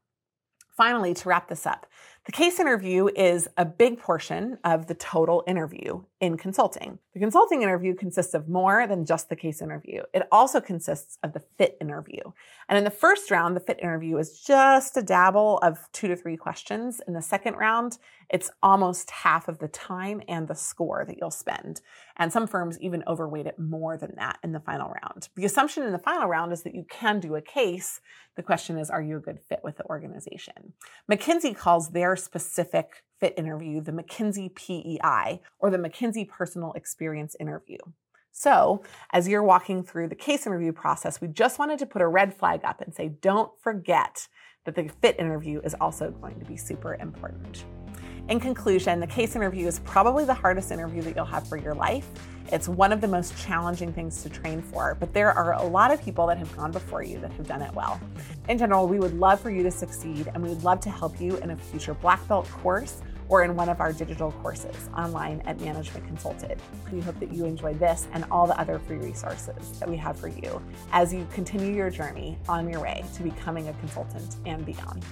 Finally, 0.75 1.13
to 1.13 1.27
wrap 1.27 1.49
this 1.49 1.65
up, 1.65 1.87
the 2.25 2.31
case 2.31 2.59
interview 2.59 3.07
is 3.15 3.47
a 3.57 3.65
big 3.65 3.99
portion 3.99 4.57
of 4.63 4.87
the 4.87 4.93
total 4.93 5.43
interview 5.47 6.03
in 6.19 6.37
consulting. 6.37 6.99
The 7.13 7.19
consulting 7.19 7.61
interview 7.61 7.95
consists 7.95 8.33
of 8.33 8.49
more 8.49 8.85
than 8.85 9.05
just 9.05 9.29
the 9.29 9.35
case 9.35 9.61
interview. 9.61 10.03
It 10.13 10.27
also 10.31 10.59
consists 10.59 11.17
of 11.23 11.33
the 11.33 11.39
fit 11.57 11.77
interview. 11.81 12.21
And 12.67 12.77
in 12.77 12.83
the 12.83 12.91
first 12.91 13.31
round, 13.31 13.55
the 13.55 13.61
fit 13.61 13.79
interview 13.79 14.17
is 14.17 14.41
just 14.41 14.97
a 14.97 15.01
dabble 15.01 15.57
of 15.59 15.79
two 15.93 16.07
to 16.07 16.15
three 16.15 16.37
questions. 16.37 17.01
In 17.07 17.13
the 17.13 17.21
second 17.21 17.55
round, 17.55 17.97
it's 18.29 18.51
almost 18.61 19.09
half 19.09 19.47
of 19.47 19.57
the 19.57 19.67
time 19.69 20.21
and 20.27 20.47
the 20.47 20.55
score 20.55 21.03
that 21.07 21.17
you'll 21.19 21.31
spend. 21.31 21.81
And 22.17 22.31
some 22.31 22.47
firms 22.47 22.77
even 22.79 23.03
overweight 23.07 23.47
it 23.47 23.57
more 23.57 23.97
than 23.97 24.13
that 24.17 24.37
in 24.43 24.51
the 24.51 24.59
final 24.59 24.93
round. 25.01 25.29
The 25.35 25.45
assumption 25.45 25.83
in 25.83 25.93
the 25.93 25.97
final 25.97 26.27
round 26.27 26.53
is 26.53 26.63
that 26.63 26.75
you 26.75 26.85
can 26.89 27.19
do 27.19 27.35
a 27.35 27.41
case. 27.41 28.01
The 28.35 28.43
question 28.43 28.77
is, 28.77 28.89
are 28.89 29.01
you 29.01 29.17
a 29.17 29.21
good 29.21 29.39
fit 29.39 29.61
with 29.63 29.77
the 29.77 29.85
organization? 29.85 30.73
McKinsey 31.11 31.55
calls 31.55 31.89
their 32.09 32.15
specific 32.15 33.03
fit 33.19 33.35
interview 33.37 33.81
the 33.81 33.91
McKinsey 33.91 34.55
PEI 34.55 35.41
or 35.59 35.69
the 35.69 35.77
McKinsey 35.77 36.27
Personal 36.27 36.73
Experience 36.73 37.35
Interview. 37.39 37.77
So, 38.31 38.81
as 39.11 39.27
you're 39.27 39.43
walking 39.43 39.83
through 39.83 40.07
the 40.07 40.15
case 40.15 40.47
interview 40.47 40.71
process, 40.71 41.21
we 41.21 41.27
just 41.27 41.59
wanted 41.59 41.77
to 41.79 41.85
put 41.85 42.01
a 42.01 42.07
red 42.07 42.33
flag 42.33 42.61
up 42.63 42.81
and 42.81 42.95
say, 42.95 43.09
don't 43.21 43.51
forget 43.61 44.27
that 44.65 44.73
the 44.73 44.89
fit 45.01 45.19
interview 45.19 45.61
is 45.63 45.75
also 45.79 46.09
going 46.09 46.39
to 46.39 46.45
be 46.45 46.57
super 46.57 46.95
important. 46.95 47.65
In 48.29 48.39
conclusion, 48.39 48.99
the 48.99 49.07
case 49.07 49.35
interview 49.35 49.65
is 49.65 49.79
probably 49.79 50.23
the 50.23 50.35
hardest 50.35 50.71
interview 50.71 51.01
that 51.01 51.15
you'll 51.15 51.25
have 51.25 51.47
for 51.47 51.57
your 51.57 51.73
life. 51.73 52.07
It's 52.51 52.69
one 52.69 52.91
of 52.91 53.01
the 53.01 53.07
most 53.07 53.35
challenging 53.39 53.91
things 53.91 54.21
to 54.21 54.29
train 54.29 54.61
for, 54.61 54.95
but 54.99 55.11
there 55.15 55.31
are 55.31 55.53
a 55.53 55.63
lot 55.63 55.89
of 55.89 55.99
people 55.99 56.27
that 56.27 56.37
have 56.37 56.55
gone 56.55 56.71
before 56.71 57.01
you 57.01 57.19
that 57.21 57.31
have 57.33 57.47
done 57.47 57.63
it 57.63 57.73
well. 57.73 57.99
In 58.47 58.59
general, 58.59 58.87
we 58.87 58.99
would 58.99 59.15
love 59.17 59.39
for 59.39 59.49
you 59.49 59.63
to 59.63 59.71
succeed 59.71 60.29
and 60.31 60.43
we 60.43 60.49
would 60.49 60.63
love 60.63 60.79
to 60.81 60.91
help 60.91 61.19
you 61.19 61.37
in 61.37 61.49
a 61.49 61.57
future 61.57 61.95
black 61.95 62.25
belt 62.27 62.47
course 62.49 63.01
or 63.29 63.43
in 63.43 63.55
one 63.55 63.67
of 63.67 63.81
our 63.81 63.91
digital 63.91 64.31
courses 64.43 64.91
online 64.95 65.41
at 65.47 65.59
Management 65.61 66.05
Consulted. 66.05 66.61
We 66.91 67.01
hope 67.01 67.19
that 67.19 67.33
you 67.33 67.45
enjoy 67.45 67.73
this 67.73 68.07
and 68.13 68.25
all 68.29 68.45
the 68.45 68.59
other 68.59 68.77
free 68.77 68.97
resources 68.97 69.79
that 69.79 69.89
we 69.89 69.97
have 69.97 70.19
for 70.19 70.27
you 70.27 70.61
as 70.91 71.11
you 71.11 71.25
continue 71.33 71.73
your 71.73 71.89
journey 71.89 72.37
on 72.47 72.69
your 72.69 72.81
way 72.81 73.03
to 73.15 73.23
becoming 73.23 73.69
a 73.69 73.73
consultant 73.73 74.35
and 74.45 74.63
beyond. 74.67 75.03